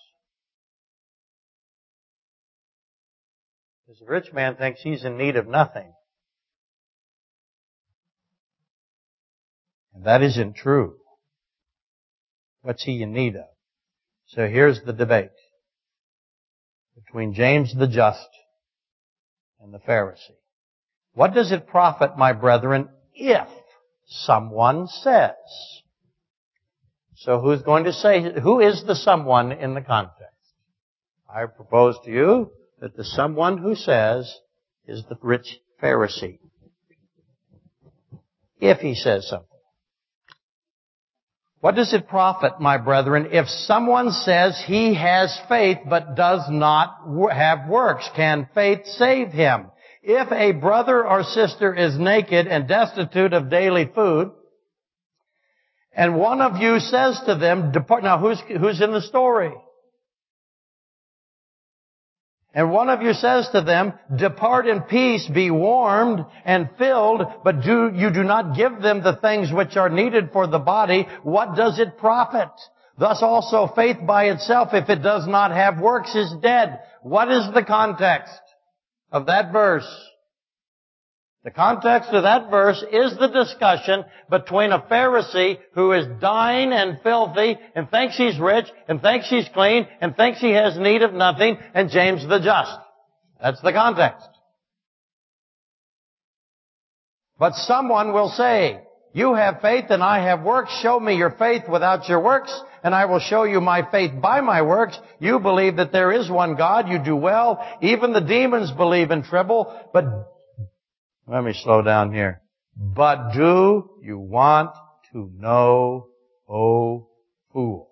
[3.85, 5.93] Because the rich man thinks he's in need of nothing.
[9.93, 10.95] And that isn't true.
[12.61, 13.45] What's he in need of?
[14.27, 15.29] So here's the debate
[16.95, 18.27] between James the Just
[19.61, 20.35] and the Pharisee.
[21.13, 23.47] What does it profit, my brethren, if
[24.05, 25.31] someone says?
[27.19, 30.35] So who's going to say, who is the someone in the context?
[31.27, 34.31] I propose to you that the someone who says
[34.85, 36.39] is the rich Pharisee.
[38.59, 39.47] If he says something.
[41.59, 46.99] What does it profit, my brethren, if someone says he has faith but does not
[47.31, 48.07] have works?
[48.15, 49.71] Can faith save him?
[50.03, 54.31] If a brother or sister is naked and destitute of daily food,
[55.97, 59.51] and one of you says to them, depart, now who's, who's in the story?
[62.53, 67.63] And one of you says to them, depart in peace, be warmed and filled, but
[67.63, 71.07] do, you do not give them the things which are needed for the body.
[71.23, 72.49] What does it profit?
[72.99, 76.79] Thus also faith by itself, if it does not have works, is dead.
[77.01, 78.39] What is the context
[79.11, 79.87] of that verse?
[81.47, 86.99] The context of that verse is the discussion between a Pharisee who is dying and
[87.01, 91.13] filthy and thinks he's rich and thinks he's clean and thinks he has need of
[91.13, 92.77] nothing and James the just.
[93.41, 94.27] That's the context.
[97.39, 98.81] But someone will say,
[99.13, 100.77] you have faith and I have works.
[100.81, 102.51] Show me your faith without your works
[102.83, 104.99] and I will show you my faith by my works.
[105.21, 106.89] You believe that there is one God.
[106.89, 107.65] You do well.
[107.81, 109.73] Even the demons believe and tremble.
[109.93, 110.33] But
[111.27, 112.41] let me slow down here.
[112.75, 114.71] But do you want
[115.11, 116.07] to know,
[116.49, 117.09] O
[117.51, 117.89] fool,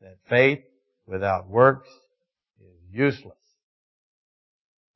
[0.00, 0.60] that faith
[1.06, 1.88] without works
[2.60, 3.36] is useless?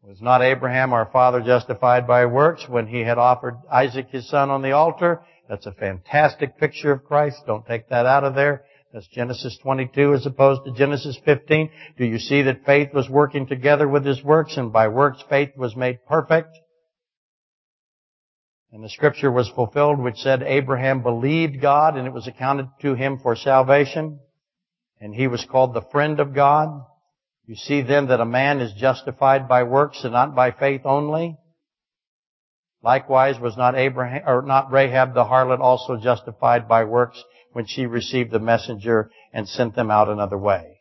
[0.03, 4.49] Was not Abraham our father justified by works when he had offered Isaac his son
[4.49, 5.23] on the altar?
[5.49, 7.43] That's a fantastic picture of Christ.
[7.47, 8.65] Don't take that out of there.
[8.99, 11.71] That's Genesis 22 as opposed to Genesis 15.
[11.99, 15.51] Do you see that faith was working together with his works and by works faith
[15.57, 16.59] was made perfect?
[18.73, 22.95] And the scripture was fulfilled which said Abraham believed God and it was accounted to
[22.95, 24.19] him for salvation.
[25.01, 26.85] And he was called the friend of God.
[27.47, 31.37] You see then that a man is justified by works and not by faith only.
[32.83, 37.23] Likewise was not Abraham, or not Rahab the harlot also justified by works
[37.53, 40.81] when she received the messenger and sent them out another way.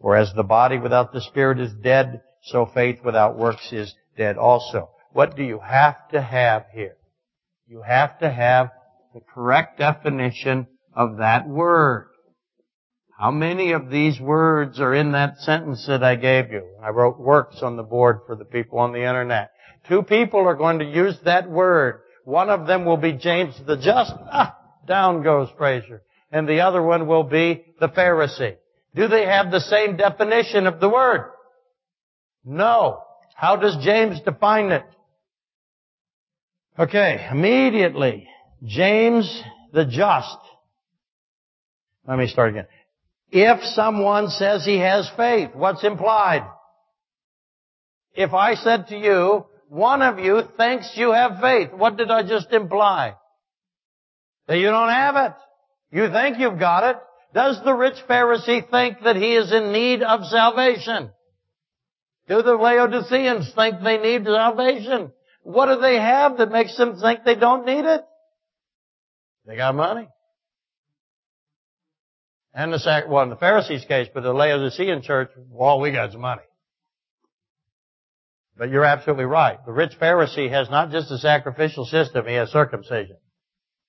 [0.00, 4.36] For as the body without the spirit is dead, so faith without works is dead
[4.36, 4.90] also.
[5.12, 6.96] What do you have to have here?
[7.66, 8.70] You have to have
[9.14, 12.08] the correct definition of that word.
[13.18, 16.76] How many of these words are in that sentence that I gave you?
[16.82, 19.50] I wrote works on the board for the people on the internet.
[19.88, 22.00] Two people are going to use that word.
[22.24, 24.12] One of them will be James the Just.
[24.30, 24.56] Ah,
[24.86, 26.02] down goes Frazier.
[26.30, 28.56] And the other one will be the Pharisee.
[28.94, 31.30] Do they have the same definition of the word?
[32.44, 33.02] No.
[33.34, 34.84] How does James define it?
[36.78, 38.26] Okay, immediately,
[38.64, 40.38] James the Just.
[42.06, 42.66] Let me start again.
[43.30, 46.48] If someone says he has faith, what's implied?
[48.14, 52.22] If I said to you, one of you thinks you have faith, what did I
[52.22, 53.16] just imply?
[54.46, 55.32] That you don't have it.
[55.90, 56.96] You think you've got it.
[57.34, 61.10] Does the rich Pharisee think that he is in need of salvation?
[62.28, 65.12] Do the Laodiceans think they need salvation?
[65.42, 68.04] What do they have that makes them think they don't need it?
[69.44, 70.08] They got money.
[72.54, 76.20] And the, well, in the Pharisees' case, but the Laodicean church, well, we got some
[76.20, 76.42] money.
[78.56, 79.58] But you're absolutely right.
[79.66, 83.16] The rich Pharisee has not just a sacrificial system, he has circumcision.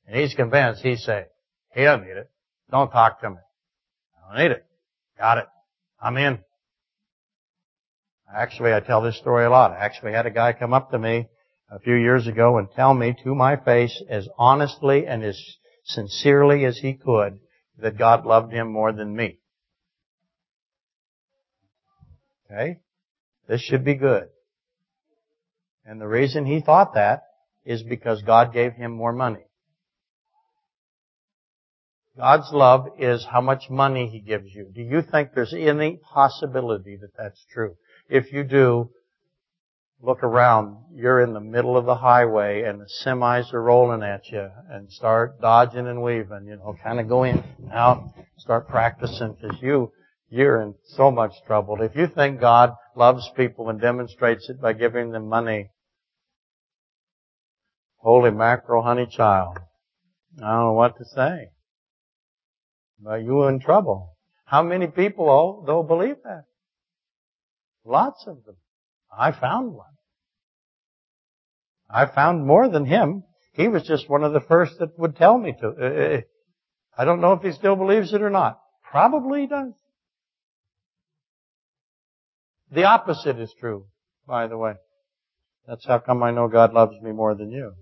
[0.07, 1.27] And he's convinced he's saved.
[1.73, 2.29] He doesn't need it.
[2.71, 3.35] Don't talk to me.
[3.35, 4.65] I don't need it.
[5.17, 5.45] Got it.
[6.01, 6.39] I'm in.
[8.33, 9.71] Actually, I tell this story a lot.
[9.71, 11.27] I actually had a guy come up to me
[11.69, 15.39] a few years ago and tell me to my face as honestly and as
[15.83, 17.39] sincerely as he could
[17.77, 19.39] that God loved him more than me.
[22.49, 22.79] Okay?
[23.47, 24.27] This should be good.
[25.85, 27.23] And the reason he thought that
[27.65, 29.45] is because God gave him more money.
[32.17, 34.71] God's love is how much money He gives you.
[34.73, 37.75] Do you think there's any possibility that that's true?
[38.07, 38.89] If you do,
[40.01, 40.77] look around.
[40.93, 44.89] You're in the middle of the highway and the semis are rolling at you and
[44.91, 49.61] start dodging and weaving, you know, kind of go in, and out, start practicing because
[49.61, 49.91] you,
[50.29, 51.81] you're in so much trouble.
[51.81, 55.69] If you think God loves people and demonstrates it by giving them money,
[58.05, 59.57] holy mackerel, honey child,
[60.37, 61.49] I don't know what to say.
[62.99, 64.15] But you're in trouble.
[64.45, 66.43] How many people, though, believe that?
[67.83, 68.57] Lots of them.
[69.17, 69.87] I found one.
[71.89, 73.23] I found more than him.
[73.53, 75.67] He was just one of the first that would tell me to.
[75.67, 76.21] Uh, uh,
[76.97, 78.59] I don't know if he still believes it or not.
[78.83, 79.73] Probably he does.
[82.71, 83.87] The opposite is true,
[84.27, 84.73] by the way.
[85.67, 87.73] That's how come I know God loves me more than you.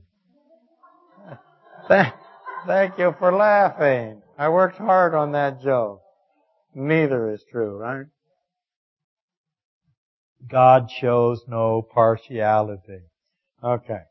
[1.88, 4.21] Thank you for laughing.
[4.38, 6.01] I worked hard on that joke.
[6.73, 8.05] Neither is true, right?
[10.49, 13.01] God shows no partiality.
[13.63, 14.01] Okay.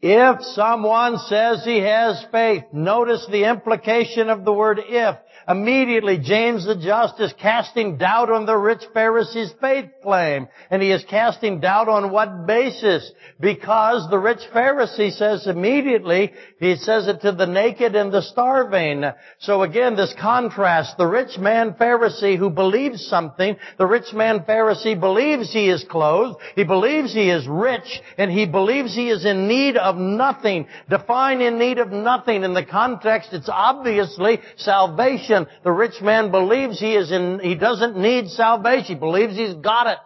[0.00, 5.16] If someone says he has faith, notice the implication of the word if.
[5.48, 10.46] Immediately, James the Just is casting doubt on the rich Pharisee's faith claim.
[10.70, 13.10] And he is casting doubt on what basis?
[13.40, 19.04] Because the rich Pharisee says immediately, he says it to the naked and the starving.
[19.38, 25.00] So again, this contrast, the rich man Pharisee who believes something, the rich man Pharisee
[25.00, 29.48] believes he is clothed, he believes he is rich, and he believes he is in
[29.48, 30.66] need of nothing.
[30.88, 32.44] Define in need of nothing.
[32.44, 35.46] In the context, it's obviously salvation.
[35.64, 38.86] The rich man believes he is in, he doesn't need salvation.
[38.86, 39.98] He believes he's got it.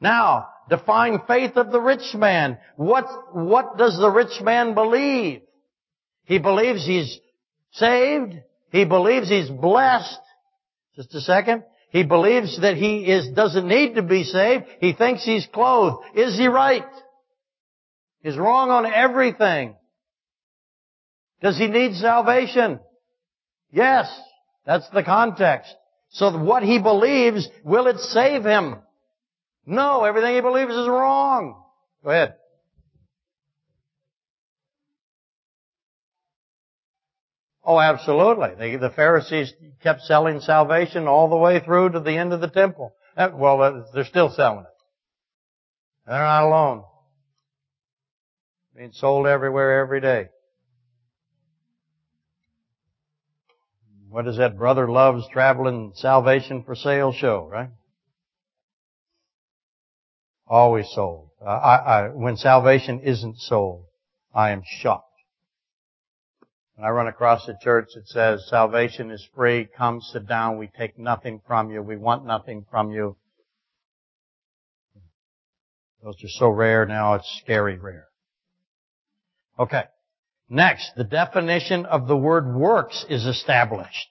[0.00, 2.58] Now, define faith of the rich man.
[2.76, 5.42] What, what does the rich man believe?
[6.24, 7.18] He believes he's
[7.72, 8.34] saved.
[8.70, 10.20] He believes he's blessed.
[10.96, 11.64] Just a second.
[11.90, 14.64] He believes that he is, doesn't need to be saved.
[14.80, 16.04] He thinks he's clothed.
[16.16, 16.84] Is he right?
[18.24, 19.76] He's wrong on everything.
[21.42, 22.80] Does he need salvation?
[23.70, 24.10] Yes,
[24.64, 25.72] that's the context.
[26.08, 28.76] So what he believes, will it save him?
[29.66, 31.62] No, everything he believes is wrong.
[32.02, 32.34] Go ahead.
[37.62, 38.54] Oh, absolutely.
[38.58, 39.52] The, the Pharisees
[39.82, 42.94] kept selling salvation all the way through to the end of the temple.
[43.18, 46.06] Well, they're still selling it.
[46.06, 46.84] They're not alone.
[48.76, 50.28] Being sold everywhere every day.
[54.08, 57.70] What is that Brother Love's Traveling Salvation for Sale show, right?
[60.46, 61.30] Always sold.
[61.44, 63.84] I, I, when salvation isn't sold,
[64.34, 65.06] I am shocked.
[66.74, 70.66] When I run across a church that says salvation is free, come sit down, we
[70.66, 73.16] take nothing from you, we want nothing from you.
[76.02, 78.08] Those are so rare now, it's scary rare.
[79.58, 79.84] Okay.
[80.48, 84.08] Next, the definition of the word works is established.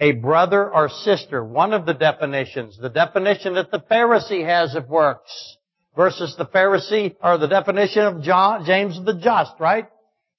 [0.00, 4.88] A brother or sister, one of the definitions, the definition that the Pharisee has of
[4.88, 5.56] works
[5.94, 9.86] versus the Pharisee or the definition of John, James the Just, right?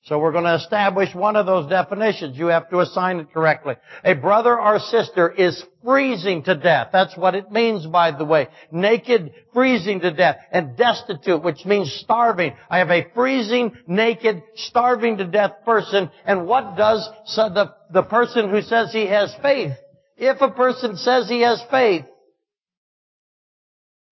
[0.05, 2.37] So we're going to establish one of those definitions.
[2.37, 3.75] You have to assign it correctly.
[4.03, 6.89] A brother or sister is freezing to death.
[6.91, 8.49] That's what it means, by the way.
[8.69, 10.35] Naked, freezing to death.
[10.51, 12.53] And destitute, which means starving.
[12.69, 16.11] I have a freezing, naked, starving to death person.
[16.25, 19.71] And what does the, the person who says he has faith?
[20.17, 22.03] If a person says he has faith,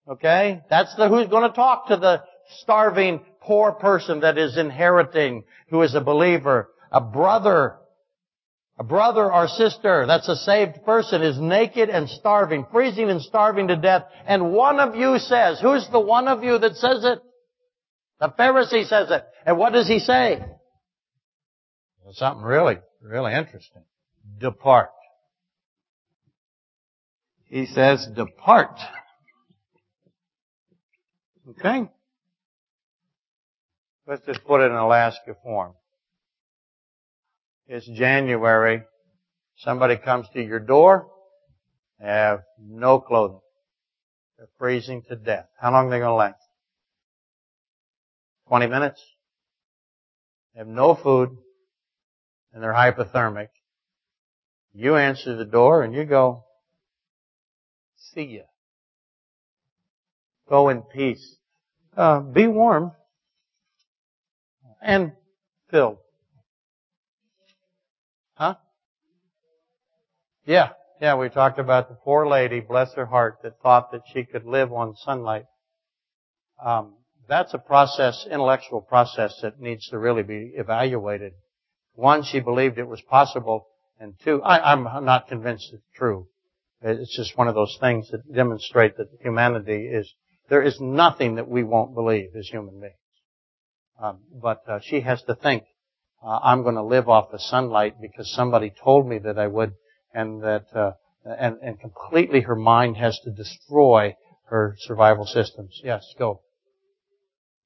[0.08, 2.22] okay, that's the who's going to talk to the
[2.60, 6.68] starving, poor person that is inheriting, who is a believer.
[6.90, 7.76] A brother,
[8.78, 13.68] a brother or sister that's a saved person is naked and starving, freezing and starving
[13.68, 14.04] to death.
[14.26, 17.20] And one of you says, who's the one of you that says it?
[18.20, 19.24] The Pharisee says it.
[19.46, 20.40] And what does he say?
[22.12, 23.82] Something really, really interesting.
[24.38, 24.90] Depart.
[27.46, 28.78] He says, depart.
[31.58, 31.88] Okay?
[34.06, 35.74] Let's just put it in Alaska form.
[37.68, 38.82] It's January.
[39.58, 41.08] Somebody comes to your door.
[42.00, 43.40] They have no clothing.
[44.36, 45.46] They're freezing to death.
[45.60, 46.42] How long are they going to last?
[48.48, 49.00] 20 minutes?
[50.52, 51.30] They have no food
[52.52, 53.48] and they're hypothermic.
[54.74, 56.44] You answer the door and you go,
[57.96, 58.42] see ya.
[60.48, 61.36] Go in peace.
[61.96, 62.92] Uh, be warm
[64.82, 65.12] and
[65.70, 65.98] filled.
[68.34, 68.56] Huh?
[70.44, 70.70] Yeah,
[71.00, 74.44] yeah, we talked about the poor lady, bless her heart, that thought that she could
[74.44, 75.44] live on sunlight.
[76.64, 76.94] Um,
[77.28, 81.32] that's a process, intellectual process that needs to really be evaluated.
[81.94, 83.66] One, she believed it was possible,
[84.00, 86.26] and two, I, I'm not convinced it's true.
[86.82, 90.12] It's just one of those things that demonstrate that humanity is,
[90.48, 92.94] there is nothing that we won't believe as human beings.
[94.00, 95.64] Um, but uh, she has to think,
[96.24, 99.74] uh, I'm going to live off the sunlight because somebody told me that I would,
[100.14, 100.92] and that, uh,
[101.24, 104.16] and, and completely her mind has to destroy
[104.46, 105.80] her survival systems.
[105.82, 106.40] Yes, go.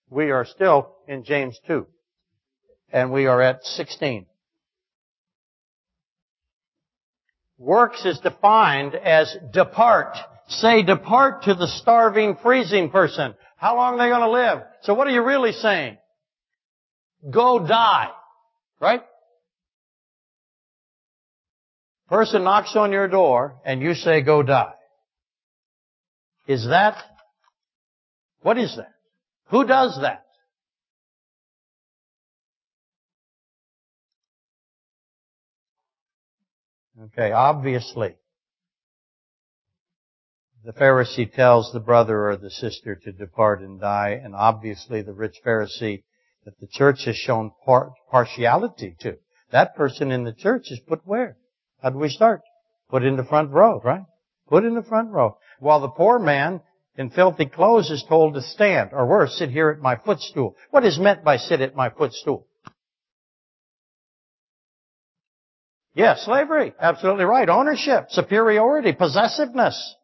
[0.09, 1.87] We are still in James 2.
[2.93, 4.27] And we are at 16.
[7.59, 10.17] Works is defined as depart.
[10.49, 13.35] Say depart to the starving, freezing person.
[13.57, 14.63] How long are they going to live?
[14.83, 15.99] So what are you really saying?
[17.31, 18.11] Go die.
[18.81, 19.03] Right?
[22.09, 24.75] Person knocks on your door and you say go die.
[26.47, 26.97] Is that,
[28.43, 28.93] what is that?
[29.49, 30.23] Who does that?
[37.03, 38.15] Okay, obviously,
[40.65, 45.13] the Pharisee tells the brother or the sister to depart and die, and obviously the
[45.13, 46.05] rich Pharisee
[46.47, 49.17] that the church has shown par- partiality to.
[49.51, 51.37] That person in the church is put where?
[51.83, 52.41] How do we start?
[52.89, 54.05] Put in the front row, right?
[54.49, 55.39] Put in the front row.
[55.59, 56.63] While the poor man
[56.97, 60.57] in filthy clothes is told to stand, or worse, sit here at my footstool.
[60.71, 62.47] What is meant by sit at my footstool?
[65.95, 66.75] Yes, slavery.
[66.79, 67.49] Absolutely right.
[67.49, 69.97] Ownership, superiority, possessiveness.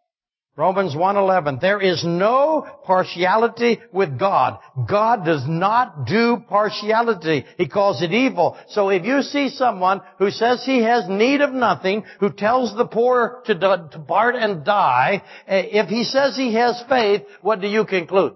[0.55, 4.59] Romans 1:11 There is no partiality with God.
[4.87, 7.47] God does not do partiality.
[7.57, 8.59] He calls it evil.
[8.69, 12.85] So if you see someone who says he has need of nothing, who tells the
[12.85, 17.87] poor to depart and die, eh, if he says he has faith, what do you
[17.87, 18.35] conclude?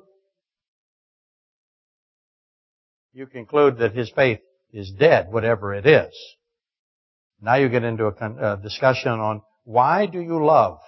[3.12, 4.40] You conclude that his faith
[4.72, 6.14] is dead, whatever it is.
[7.42, 10.78] Now you get into a discussion on why do you love?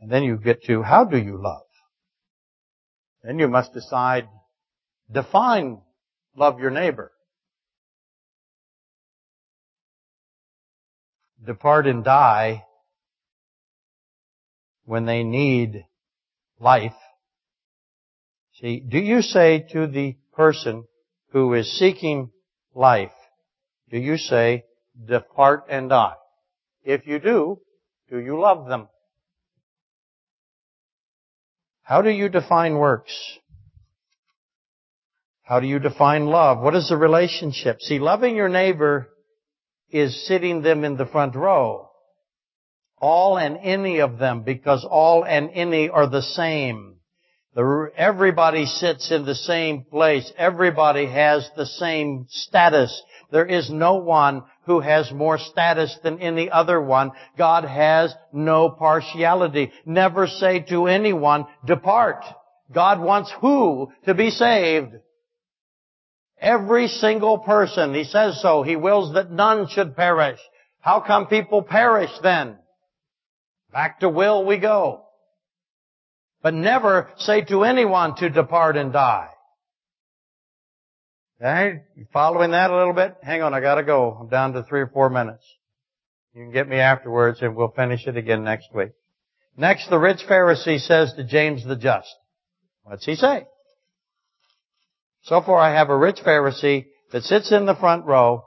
[0.00, 1.62] And then you get to how do you love?
[3.22, 4.28] Then you must decide,
[5.10, 5.80] define
[6.36, 7.12] love your neighbor.
[11.44, 12.64] Depart and die
[14.84, 15.84] when they need
[16.60, 16.94] life.
[18.60, 20.84] See, do you say to the person
[21.32, 22.30] who is seeking
[22.74, 23.12] life,
[23.90, 24.64] do you say,
[25.06, 26.14] depart and die?
[26.82, 27.60] If you do,
[28.10, 28.88] do you love them?
[31.88, 33.38] How do you define works?
[35.42, 36.60] How do you define love?
[36.60, 37.80] What is the relationship?
[37.80, 39.08] See, loving your neighbor
[39.88, 41.88] is sitting them in the front row.
[42.98, 46.96] All and any of them, because all and any are the same.
[47.96, 50.30] Everybody sits in the same place.
[50.36, 53.02] Everybody has the same status.
[53.30, 57.12] There is no one who has more status than any other one.
[57.36, 59.70] God has no partiality.
[59.84, 62.24] Never say to anyone, depart.
[62.72, 64.92] God wants who to be saved?
[66.40, 67.94] Every single person.
[67.94, 68.62] He says so.
[68.62, 70.38] He wills that none should perish.
[70.80, 72.56] How come people perish then?
[73.72, 75.04] Back to will we go.
[76.42, 79.28] But never say to anyone to depart and die.
[81.40, 83.16] You following that a little bit?
[83.22, 84.16] Hang on, I gotta go.
[84.20, 85.44] I'm down to three or four minutes.
[86.34, 88.90] You can get me afterwards and we'll finish it again next week.
[89.56, 92.12] Next, the rich Pharisee says to James the just.
[92.82, 93.46] What's he say?
[95.22, 98.44] So far I have a rich Pharisee that sits in the front row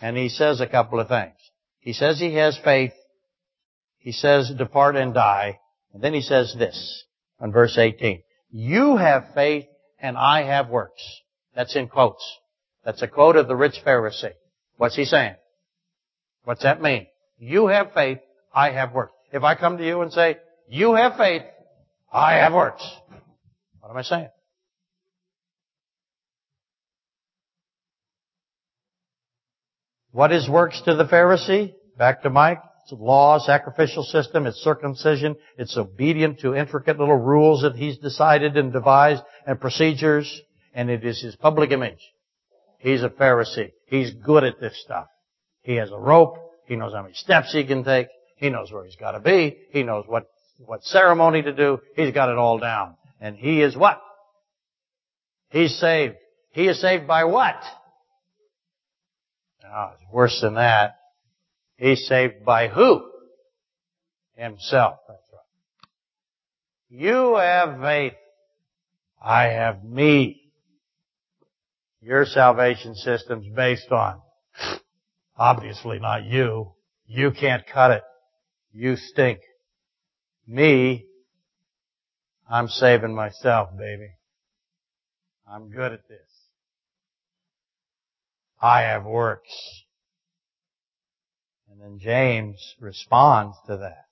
[0.00, 1.36] and he says a couple of things.
[1.80, 2.92] He says he has faith.
[3.98, 5.60] He says depart and die.
[5.92, 7.04] And then he says this
[7.40, 8.22] on verse 18.
[8.50, 9.66] You have faith
[9.98, 11.02] and I have works.
[11.54, 12.24] That's in quotes.
[12.84, 14.32] That's a quote of the rich Pharisee.
[14.76, 15.36] What's he saying?
[16.44, 17.06] What's that mean?
[17.38, 18.18] You have faith,
[18.52, 19.12] I have works.
[19.32, 20.36] If I come to you and say,
[20.68, 21.42] you have faith,
[22.12, 22.86] I have works.
[23.80, 24.28] What am I saying?
[30.12, 31.74] What is works to the Pharisee?
[31.98, 32.60] Back to Mike.
[32.84, 38.58] It's law, sacrificial system, it's circumcision, it's obedient to intricate little rules that he's decided
[38.58, 40.42] and devised and procedures,
[40.74, 42.00] and it is his public image.
[42.78, 43.72] He's a Pharisee.
[43.86, 45.06] He's good at this stuff.
[45.62, 46.36] He has a rope.
[46.66, 48.08] He knows how many steps he can take.
[48.36, 49.56] He knows where he's got to be.
[49.70, 50.26] He knows what,
[50.58, 51.78] what ceremony to do.
[51.96, 52.96] He's got it all down.
[53.20, 54.02] And he is what?
[55.50, 56.16] He's saved.
[56.50, 57.56] He is saved by what?
[59.62, 60.96] No, it's worse than that.
[61.76, 63.08] He's saved by who?
[64.36, 64.96] Himself.
[65.08, 65.40] That's right.
[66.90, 68.14] You have faith.
[69.22, 70.43] I have me.
[72.04, 74.20] Your salvation system's based on
[75.38, 76.72] obviously not you.
[77.06, 78.02] You can't cut it.
[78.72, 79.38] You stink.
[80.46, 81.06] Me,
[82.46, 84.10] I'm saving myself, baby.
[85.50, 86.18] I'm good at this.
[88.60, 89.54] I have works.
[91.70, 94.04] And then James responds to that.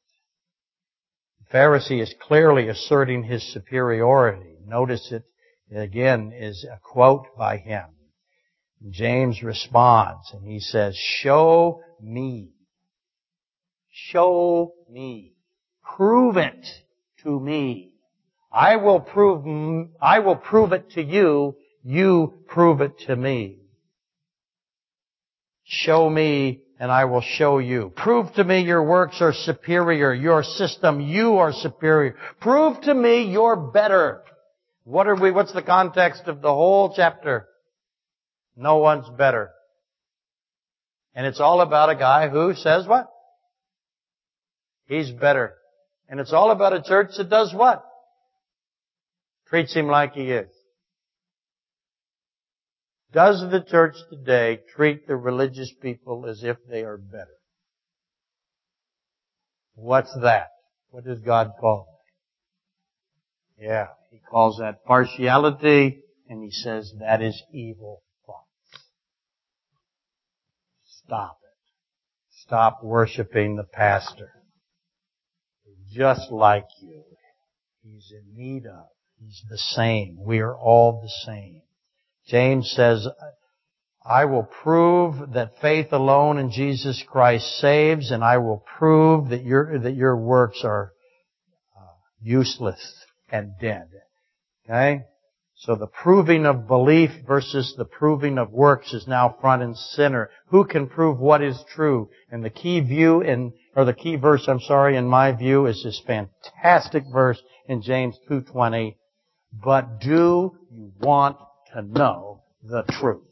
[1.41, 4.57] The Pharisee is clearly asserting his superiority.
[4.67, 5.25] Notice it
[5.77, 7.85] again is a quote by him.
[8.91, 12.51] James responds and he says, show me.
[13.91, 15.35] Show me.
[15.97, 16.67] Prove it
[17.23, 17.95] to me.
[18.51, 21.57] I will prove, I will prove it to you.
[21.83, 23.59] You prove it to me.
[25.65, 27.93] Show me and I will show you.
[27.95, 30.13] Prove to me your works are superior.
[30.13, 32.17] Your system, you are superior.
[32.41, 34.23] Prove to me you're better.
[34.85, 37.47] What are we, what's the context of the whole chapter?
[38.57, 39.51] No one's better.
[41.15, 43.09] And it's all about a guy who says what?
[44.87, 45.55] He's better.
[46.09, 47.85] And it's all about a church that does what?
[49.49, 50.51] Treats him like he is.
[53.13, 57.37] Does the church today treat the religious people as if they are better?
[59.75, 60.49] What's that?
[60.91, 61.92] What does God call?
[63.59, 68.83] Yeah, He calls that partiality, and He says that is evil thoughts.
[71.05, 72.45] Stop it.
[72.47, 74.31] Stop worshiping the pastor.
[75.93, 77.03] Just like you.
[77.83, 78.87] He's in need of.
[79.19, 80.19] He's the same.
[80.21, 81.63] We are all the same.
[82.29, 83.07] James says,
[84.05, 89.45] I will prove that faith alone in Jesus Christ saves, and I will prove that
[89.45, 90.93] your, that your works are
[91.77, 92.81] uh, useless
[93.33, 93.89] and dead.
[94.65, 95.03] Okay?
[95.55, 100.31] So the proving of belief versus the proving of works is now front and center.
[100.49, 102.11] Who can prove what is true?
[102.31, 105.83] And the key view in, or the key verse, I'm sorry, in my view is
[105.83, 108.97] this fantastic verse in James 2.20.
[109.53, 111.37] But do you want
[111.73, 113.23] to know the truth.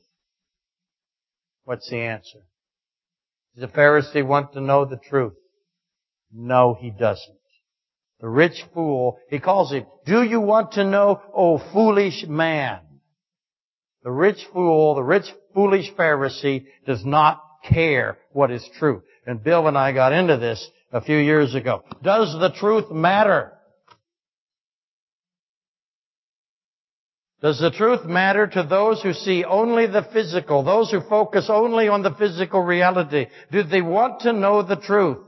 [1.65, 2.41] What's the answer?
[3.55, 5.35] Does the Pharisee want to know the truth?
[6.33, 7.40] No, he doesn't.
[8.21, 12.81] The rich fool, he calls him, do you want to know, O foolish man?
[14.03, 19.03] The rich fool, the rich foolish Pharisee does not care what is true.
[19.27, 21.83] And Bill and I got into this a few years ago.
[22.03, 23.53] Does the truth matter?
[27.43, 31.89] Does the truth matter to those who see only the physical, those who focus only
[31.89, 33.29] on the physical reality?
[33.51, 35.19] Do they want to know the truth?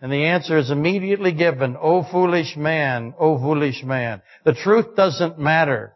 [0.00, 4.22] And the answer is immediately given, O foolish man, O foolish man.
[4.44, 5.94] The truth doesn't matter.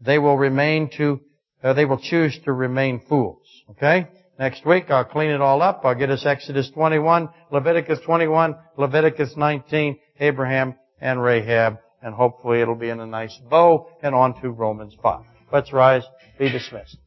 [0.00, 1.20] They will remain to,
[1.62, 3.46] uh, they will choose to remain fools.
[3.70, 4.08] Okay?
[4.38, 5.82] Next week I'll clean it all up.
[5.84, 12.76] I'll get us Exodus 21, Leviticus 21, Leviticus 19, Abraham and Rahab and hopefully it'll
[12.76, 15.24] be in a nice bow and on to Romans 5.
[15.52, 16.04] Let's rise,
[16.38, 16.98] be dismissed.